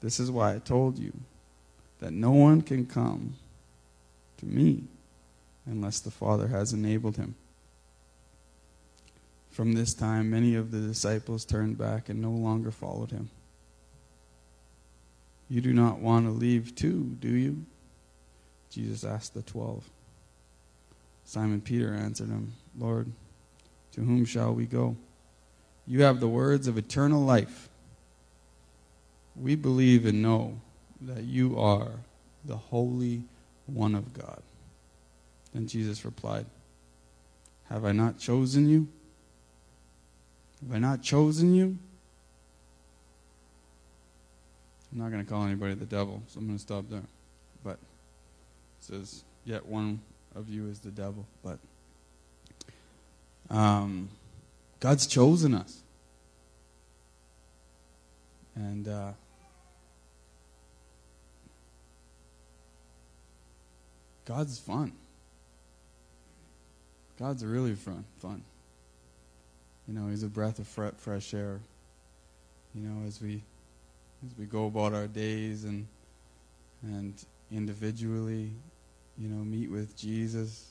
This 0.00 0.18
is 0.18 0.30
why 0.30 0.54
I 0.54 0.58
told 0.58 0.98
you 0.98 1.12
that 2.00 2.12
no 2.12 2.30
one 2.30 2.62
can 2.62 2.86
come 2.86 3.34
to 4.38 4.46
me 4.46 4.84
unless 5.66 6.00
the 6.00 6.10
Father 6.10 6.48
has 6.48 6.72
enabled 6.72 7.16
him. 7.16 7.34
From 9.50 9.72
this 9.72 9.92
time, 9.92 10.30
many 10.30 10.54
of 10.54 10.70
the 10.70 10.80
disciples 10.80 11.44
turned 11.44 11.76
back 11.76 12.08
and 12.08 12.20
no 12.20 12.30
longer 12.30 12.70
followed 12.70 13.10
him. 13.10 13.30
You 15.48 15.60
do 15.60 15.72
not 15.72 15.98
want 15.98 16.26
to 16.26 16.30
leave 16.30 16.74
too, 16.74 17.16
do 17.20 17.28
you? 17.28 17.64
Jesus 18.70 19.04
asked 19.04 19.34
the 19.34 19.42
twelve. 19.42 19.90
Simon 21.24 21.60
Peter 21.60 21.92
answered 21.92 22.28
him, 22.28 22.52
Lord, 22.78 23.10
to 23.92 24.00
whom 24.00 24.24
shall 24.24 24.54
we 24.54 24.66
go? 24.66 24.96
You 25.86 26.02
have 26.02 26.20
the 26.20 26.28
words 26.28 26.68
of 26.68 26.78
eternal 26.78 27.22
life. 27.22 27.68
We 29.40 29.54
believe 29.54 30.06
and 30.06 30.22
know 30.22 30.60
that 31.00 31.24
you 31.24 31.58
are 31.58 31.88
the 32.44 32.56
Holy 32.56 33.22
One 33.66 33.94
of 33.94 34.12
God. 34.12 34.42
Then 35.54 35.66
Jesus 35.66 36.04
replied, 36.04 36.46
Have 37.68 37.84
I 37.84 37.92
not 37.92 38.18
chosen 38.18 38.68
you? 38.68 38.88
Have 40.62 40.76
I 40.76 40.78
not 40.78 41.02
chosen 41.02 41.54
you? 41.54 41.78
I'm 44.92 44.98
not 44.98 45.10
going 45.10 45.24
to 45.24 45.30
call 45.30 45.44
anybody 45.44 45.74
the 45.74 45.86
devil, 45.86 46.22
so 46.26 46.40
I'm 46.40 46.46
going 46.46 46.58
to 46.58 46.62
stop 46.62 46.84
there. 46.90 47.02
But 47.62 47.74
it 47.74 47.78
says, 48.80 49.22
yet 49.44 49.64
one 49.64 50.00
of 50.34 50.48
you 50.48 50.68
is 50.68 50.80
the 50.80 50.90
devil. 50.90 51.26
But 51.44 51.58
um, 53.48 54.08
God's 54.80 55.06
chosen 55.06 55.54
us. 55.54 55.82
And 58.56 58.88
uh, 58.88 59.12
God's 64.30 64.60
fun. 64.60 64.92
God's 67.18 67.44
really 67.44 67.74
fun. 67.74 68.04
Fun. 68.20 68.44
You 69.88 69.94
know, 69.94 70.08
He's 70.08 70.22
a 70.22 70.28
breath 70.28 70.60
of 70.60 70.68
fresh 70.68 71.34
air. 71.34 71.58
You 72.72 72.82
know, 72.82 73.08
as 73.08 73.20
we 73.20 73.42
as 74.24 74.38
we 74.38 74.44
go 74.44 74.66
about 74.66 74.94
our 74.94 75.08
days 75.08 75.64
and 75.64 75.84
and 76.84 77.12
individually, 77.50 78.52
you 79.18 79.28
know, 79.28 79.42
meet 79.42 79.68
with 79.68 79.96
Jesus. 79.96 80.68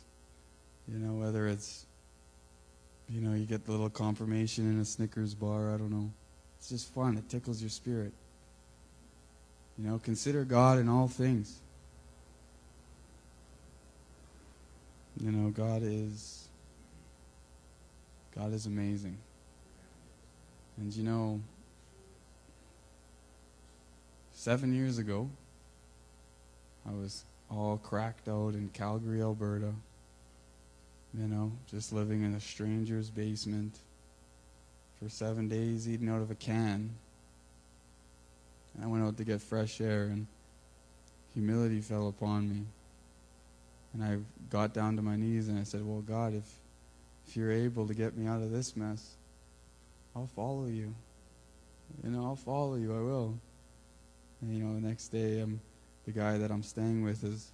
You 0.88 0.98
know, 0.98 1.20
whether 1.22 1.50
it's 1.50 1.86
you 3.10 3.20
know, 3.20 3.36
you 3.36 3.46
get 3.46 3.66
the 3.66 3.72
little 3.72 3.90
confirmation 3.90 4.72
in 4.72 4.80
a 4.80 4.86
Snickers 4.86 5.34
bar, 5.34 5.74
I 5.74 5.78
don't 5.78 5.92
know. 5.92 6.10
It's 6.60 6.70
just 6.70 6.94
fun. 6.94 7.18
It 7.18 7.28
tickles 7.28 7.60
your 7.60 7.72
spirit. 7.72 8.14
You 9.78 9.90
know, 9.90 10.00
consider 10.02 10.46
God 10.46 10.80
in 10.80 10.88
all 10.88 11.10
things. 11.10 11.60
You 15.20 15.32
know, 15.32 15.50
God 15.50 15.82
is 15.84 16.48
God 18.36 18.54
is 18.54 18.66
amazing. 18.66 19.18
And 20.78 20.94
you 20.94 21.04
know, 21.04 21.42
seven 24.34 24.74
years 24.74 24.98
ago, 24.98 25.30
I 26.88 26.92
was 26.94 27.26
all 27.52 27.78
cracked 27.78 28.30
out 28.30 28.54
in 28.54 28.70
Calgary, 28.70 29.22
Alberta. 29.22 29.74
You 31.14 31.28
know, 31.28 31.52
just 31.70 31.92
living 31.92 32.24
in 32.24 32.36
a 32.36 32.40
stranger's 32.40 33.10
basement 33.10 33.78
for 35.02 35.10
seven 35.10 35.50
days, 35.50 35.90
eating 35.90 36.08
out 36.08 36.22
of 36.22 36.32
a 36.32 36.36
can. 36.36 36.92
And 38.76 38.84
I 38.84 38.88
went 38.88 39.04
out 39.04 39.18
to 39.18 39.26
get 39.26 39.42
fresh 39.42 39.82
air, 39.82 40.04
and 40.04 40.28
humility 41.34 41.82
fell 41.82 42.08
upon 42.08 42.50
me. 42.50 42.62
And 43.94 44.04
I 44.04 44.18
got 44.50 44.74
down 44.74 44.96
to 44.96 45.02
my 45.02 45.16
knees 45.16 45.48
and 45.48 45.60
I 45.60 45.64
said, 45.64 45.86
Well, 45.86 46.02
God, 46.02 46.34
if, 46.34 46.46
if 47.28 47.36
you're 47.36 47.52
able 47.52 47.88
to 47.88 47.94
get 47.94 48.16
me 48.16 48.28
out 48.28 48.42
of 48.42 48.52
this 48.52 48.76
mess, 48.76 49.16
I'll 50.16 50.28
follow 50.28 50.66
you. 50.66 50.94
You 52.04 52.12
know, 52.12 52.24
I'll 52.26 52.36
follow 52.36 52.76
you. 52.76 52.96
I 52.96 53.02
will. 53.02 53.40
And, 54.42 54.56
you 54.56 54.64
know, 54.64 54.74
the 54.74 54.88
next 54.88 55.10
day, 55.10 55.42
um, 55.42 55.60
the 56.06 56.12
guy 56.12 56.38
that 56.38 56.52
I'm 56.52 56.64
staying 56.64 57.04
with 57.04 57.24
is 57.24 57.52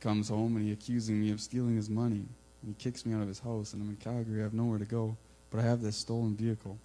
comes 0.00 0.28
home 0.28 0.56
and 0.56 0.64
he 0.64 0.72
accusing 0.72 1.20
me 1.20 1.30
of 1.30 1.40
stealing 1.40 1.76
his 1.76 1.90
money. 1.90 2.26
And 2.62 2.68
he 2.68 2.74
kicks 2.74 3.06
me 3.06 3.14
out 3.14 3.22
of 3.22 3.28
his 3.28 3.40
house, 3.40 3.72
and 3.72 3.82
I'm 3.82 3.90
in 3.90 3.96
Calgary. 3.96 4.40
I 4.40 4.44
have 4.44 4.54
nowhere 4.54 4.78
to 4.78 4.84
go, 4.84 5.16
but 5.50 5.60
I 5.60 5.62
have 5.62 5.80
this 5.80 5.96
stolen 5.96 6.36
vehicle. 6.36 6.78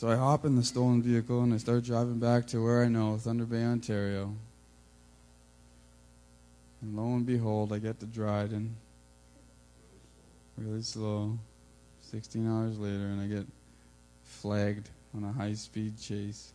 So 0.00 0.08
I 0.08 0.16
hop 0.16 0.46
in 0.46 0.56
the 0.56 0.62
stolen 0.62 1.02
vehicle 1.02 1.42
and 1.42 1.52
I 1.52 1.58
start 1.58 1.84
driving 1.84 2.18
back 2.18 2.46
to 2.46 2.64
where 2.64 2.82
I 2.82 2.88
know, 2.88 3.18
Thunder 3.18 3.44
Bay, 3.44 3.62
Ontario. 3.62 4.34
And 6.80 6.96
lo 6.96 7.04
and 7.16 7.26
behold, 7.26 7.70
I 7.70 7.80
get 7.80 8.00
to 8.00 8.06
Dryden. 8.06 8.74
Really 10.56 10.80
slow. 10.80 11.38
16 12.00 12.50
hours 12.50 12.78
later, 12.78 13.08
and 13.08 13.20
I 13.20 13.26
get 13.26 13.46
flagged 14.24 14.88
on 15.14 15.22
a 15.22 15.32
high 15.32 15.52
speed 15.52 16.00
chase. 16.00 16.54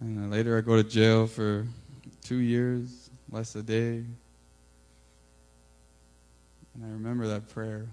And 0.00 0.32
later 0.32 0.58
I 0.58 0.62
go 0.62 0.74
to 0.74 0.82
jail 0.82 1.28
for 1.28 1.64
two 2.24 2.38
years, 2.38 3.08
less 3.30 3.54
a 3.54 3.62
day. 3.62 4.02
And 6.74 6.84
I 6.84 6.88
remember 6.88 7.28
that 7.28 7.48
prayer. 7.48 7.86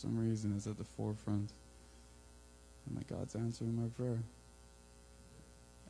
Some 0.00 0.16
reason, 0.16 0.56
is 0.56 0.68
at 0.68 0.78
the 0.78 0.84
forefront. 0.84 1.50
And 2.86 2.96
like, 2.96 3.08
God's 3.08 3.34
answering 3.34 3.74
my 3.74 3.88
prayer. 3.88 4.22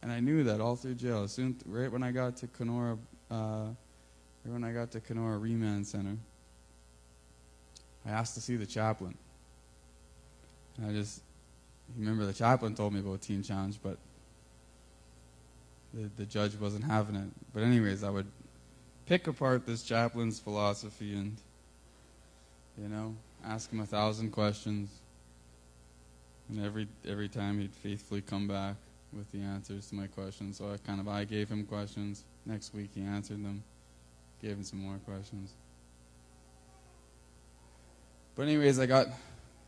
And 0.01 0.11
I 0.11 0.21
knew 0.21 0.45
that 0.45 0.63
all 0.63 0.77
through 0.77 0.95
jail. 0.95 1.29
Soon, 1.29 1.57
right 1.67 1.93
when 1.93 2.03
I 2.03 2.11
got 2.11 2.39
to 2.39 2.47
Kenora, 2.47 2.97
uh, 3.31 3.67
right 4.45 4.53
when 4.53 4.65
I 4.65 4.73
got 4.73 4.93
to 4.93 5.01
Kenora 5.01 5.37
Remand 5.37 5.87
Center, 5.87 6.17
I 8.07 8.11
asked 8.11 8.33
to 8.37 8.41
see 8.41 8.57
the 8.57 8.65
chaplain. 8.65 9.15
And 10.79 10.87
I 10.87 10.93
just 10.95 11.21
remember 11.95 12.25
the 12.25 12.33
chaplain 12.33 12.75
told 12.75 12.95
me 12.95 13.01
about 13.01 13.21
Teen 13.21 13.43
Challenge, 13.43 13.79
but 13.83 13.99
the, 15.93 16.09
the 16.17 16.25
judge 16.25 16.55
wasn't 16.57 16.85
having 16.85 17.15
it. 17.15 17.29
But 17.53 17.63
anyways, 17.63 18.05
I 18.05 18.09
would 18.09 18.27
pick 19.05 19.27
apart 19.27 19.67
this 19.67 19.83
chaplain's 19.83 20.41
philosophy 20.41 21.13
and, 21.13 21.37
you 22.81 22.89
know, 22.89 23.15
ask 23.49 23.71
him 23.73 23.81
a 23.81 23.87
thousand 23.87 24.31
questions. 24.31 24.91
And 26.49 26.65
every 26.65 26.89
every 27.07 27.29
time 27.29 27.59
he'd 27.61 27.73
faithfully 27.73 28.21
come 28.21 28.47
back 28.49 28.77
with 29.13 29.31
the 29.33 29.41
answers 29.41 29.89
to 29.89 29.95
my 29.95 30.07
questions. 30.07 30.59
So 30.59 30.71
I 30.71 30.77
kind 30.87 31.01
of 31.01 31.09
I 31.09 31.25
gave 31.25 31.49
him 31.49 31.65
questions. 31.65 32.25
Next 32.47 32.75
week 32.75 32.91
he 32.95 33.03
answered 33.03 33.45
them. 33.45 33.63
Gave 34.43 34.53
him 34.53 34.63
some 34.63 34.81
more 34.81 34.99
questions. 35.05 35.53
But 38.35 38.43
anyways, 38.45 38.79
I 38.79 38.87
got 38.87 39.09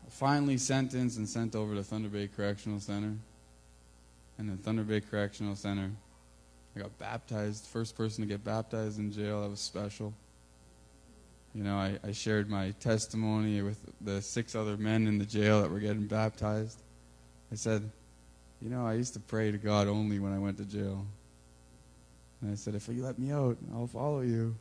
finally 0.09 0.57
sentenced 0.57 1.17
and 1.17 1.27
sent 1.27 1.55
over 1.55 1.75
to 1.75 1.83
Thunder 1.83 2.07
Bay 2.07 2.29
Correctional 2.33 2.79
Center. 2.79 3.15
And 4.37 4.49
in 4.49 4.57
Thunder 4.57 4.83
Bay 4.83 5.01
Correctional 5.01 5.55
Center, 5.55 5.91
I 6.75 6.79
got 6.79 6.97
baptized. 6.97 7.65
First 7.65 7.97
person 7.97 8.23
to 8.23 8.27
get 8.27 8.43
baptized 8.43 8.97
in 8.97 9.11
jail. 9.11 9.41
That 9.41 9.49
was 9.49 9.59
special. 9.59 10.13
You 11.53 11.63
know, 11.63 11.75
I, 11.75 11.97
I 12.03 12.11
shared 12.13 12.49
my 12.49 12.71
testimony 12.79 13.61
with 13.61 13.77
the 13.99 14.21
six 14.21 14.55
other 14.55 14.77
men 14.77 15.07
in 15.07 15.17
the 15.17 15.25
jail 15.25 15.61
that 15.61 15.69
were 15.69 15.79
getting 15.79 16.07
baptized. 16.07 16.79
I 17.51 17.55
said, 17.55 17.89
You 18.61 18.69
know, 18.69 18.85
I 18.87 18.93
used 18.93 19.13
to 19.15 19.19
pray 19.19 19.51
to 19.51 19.57
God 19.57 19.87
only 19.87 20.19
when 20.19 20.33
I 20.33 20.39
went 20.39 20.57
to 20.57 20.65
jail. 20.65 21.05
And 22.41 22.51
I 22.51 22.55
said, 22.55 22.75
If 22.75 22.87
you 22.87 23.03
let 23.03 23.19
me 23.19 23.31
out, 23.31 23.57
I'll 23.73 23.87
follow 23.87 24.21
you. 24.21 24.55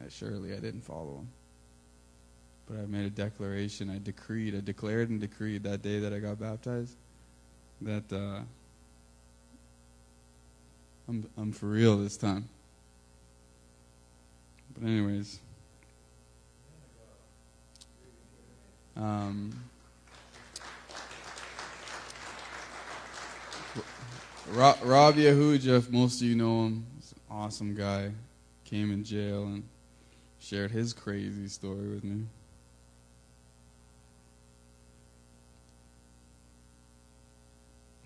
And 0.00 0.12
surely 0.12 0.52
I 0.52 0.58
didn't 0.58 0.82
follow 0.82 1.18
him. 1.18 1.28
But 2.66 2.78
I 2.78 2.86
made 2.86 3.06
a 3.06 3.10
declaration. 3.10 3.88
I 3.88 3.98
decreed, 3.98 4.56
I 4.56 4.60
declared 4.60 5.08
and 5.08 5.20
decreed 5.20 5.62
that 5.62 5.82
day 5.82 6.00
that 6.00 6.12
I 6.12 6.18
got 6.18 6.40
baptized 6.40 6.96
that 7.82 8.12
uh, 8.12 8.40
I'm, 11.08 11.28
I'm 11.36 11.52
for 11.52 11.66
real 11.66 11.96
this 11.98 12.16
time. 12.16 12.48
But, 14.74 14.86
anyways. 14.88 15.38
Um, 18.96 19.52
Rob 24.52 25.16
Yahuja, 25.16 25.78
if 25.78 25.90
most 25.90 26.20
of 26.20 26.26
you 26.26 26.34
know 26.34 26.66
him, 26.66 26.86
he's 26.96 27.12
an 27.12 27.18
awesome 27.30 27.74
guy. 27.74 28.12
Came 28.64 28.90
in 28.90 29.04
jail 29.04 29.44
and 29.44 29.64
shared 30.38 30.70
his 30.70 30.92
crazy 30.92 31.48
story 31.48 31.88
with 31.88 32.04
me. 32.04 32.26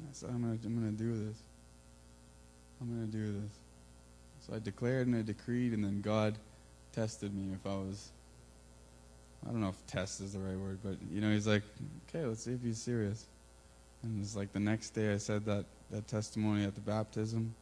I 0.01 0.13
said, 0.13 0.31
I'm 0.31 0.43
going 0.43 0.59
to 0.59 0.67
I'm 0.67 0.75
gonna 0.75 0.93
do 0.93 1.13
this. 1.13 1.37
I'm 2.81 2.89
going 2.89 3.11
to 3.11 3.17
do 3.17 3.33
this. 3.41 3.53
So 4.47 4.55
I 4.55 4.59
declared 4.59 5.07
and 5.07 5.17
I 5.17 5.23
decreed, 5.23 5.73
and 5.73 5.85
then 5.85 6.01
God 6.01 6.37
tested 6.93 7.33
me 7.35 7.55
if 7.55 7.65
I 7.65 7.77
was 7.77 8.11
I 9.47 9.51
don't 9.51 9.61
know 9.61 9.69
if 9.69 9.87
test 9.87 10.21
is 10.21 10.35
the 10.35 10.39
right 10.39 10.57
word, 10.57 10.79
but 10.83 10.97
you 11.11 11.21
know, 11.21 11.31
he's 11.31 11.47
like, 11.47 11.63
okay, 12.09 12.25
let's 12.27 12.45
see 12.45 12.53
if 12.53 12.63
he's 12.63 12.81
serious. 12.81 13.27
And 14.03 14.23
it's 14.23 14.37
like 14.37 14.53
the 14.53 14.61
next 14.61 14.91
day 14.91 15.13
I 15.13 15.17
said 15.17 15.45
that, 15.47 15.65
that 15.91 16.09
testimony 16.09 16.65
at 16.65 16.75
the 16.75 16.81
baptism. 16.81 17.55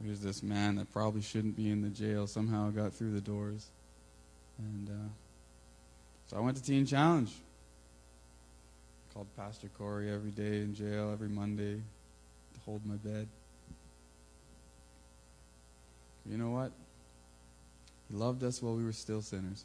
There's 0.00 0.20
this 0.20 0.42
man 0.42 0.76
that 0.76 0.90
probably 0.92 1.20
shouldn't 1.20 1.56
be 1.56 1.70
in 1.70 1.82
the 1.82 1.90
jail 1.90 2.26
somehow 2.26 2.70
got 2.70 2.94
through 2.94 3.12
the 3.12 3.20
doors. 3.20 3.68
And 4.58 4.88
uh, 4.88 5.08
so 6.26 6.38
I 6.38 6.40
went 6.40 6.56
to 6.56 6.62
Teen 6.62 6.86
Challenge. 6.86 7.30
Called 9.12 9.26
Pastor 9.36 9.68
Corey 9.76 10.10
every 10.10 10.30
day 10.30 10.62
in 10.62 10.74
jail, 10.74 11.10
every 11.12 11.28
Monday 11.28 11.74
to 11.74 12.60
hold 12.64 12.86
my 12.86 12.94
bed. 12.94 13.26
You 16.24 16.38
know 16.38 16.50
what? 16.50 16.72
He 18.08 18.16
loved 18.16 18.42
us 18.44 18.62
while 18.62 18.74
we 18.74 18.84
were 18.84 18.92
still 18.92 19.20
sinners. 19.20 19.64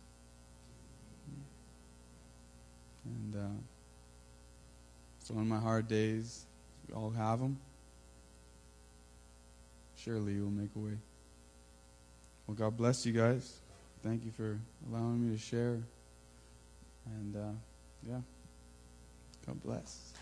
And 3.06 3.36
uh, 3.36 3.62
so, 5.20 5.36
in 5.36 5.48
my 5.48 5.60
hard 5.60 5.88
days, 5.88 6.46
we 6.88 6.94
all 6.96 7.12
have 7.12 7.40
them. 7.40 7.58
surely 9.98 10.34
He 10.34 10.40
will 10.40 10.50
make 10.50 10.70
a 10.76 10.80
way. 10.80 10.98
Well, 12.48 12.56
God 12.56 12.78
bless 12.78 13.06
you 13.06 13.12
guys. 13.12 13.60
Thank 14.04 14.24
you 14.24 14.32
for 14.32 14.60
allowing 14.90 15.28
me 15.28 15.36
to 15.36 15.42
share. 15.42 15.82
And 17.08 17.36
uh, 17.36 17.54
yeah, 18.08 18.22
God 19.46 19.62
bless. 19.64 20.15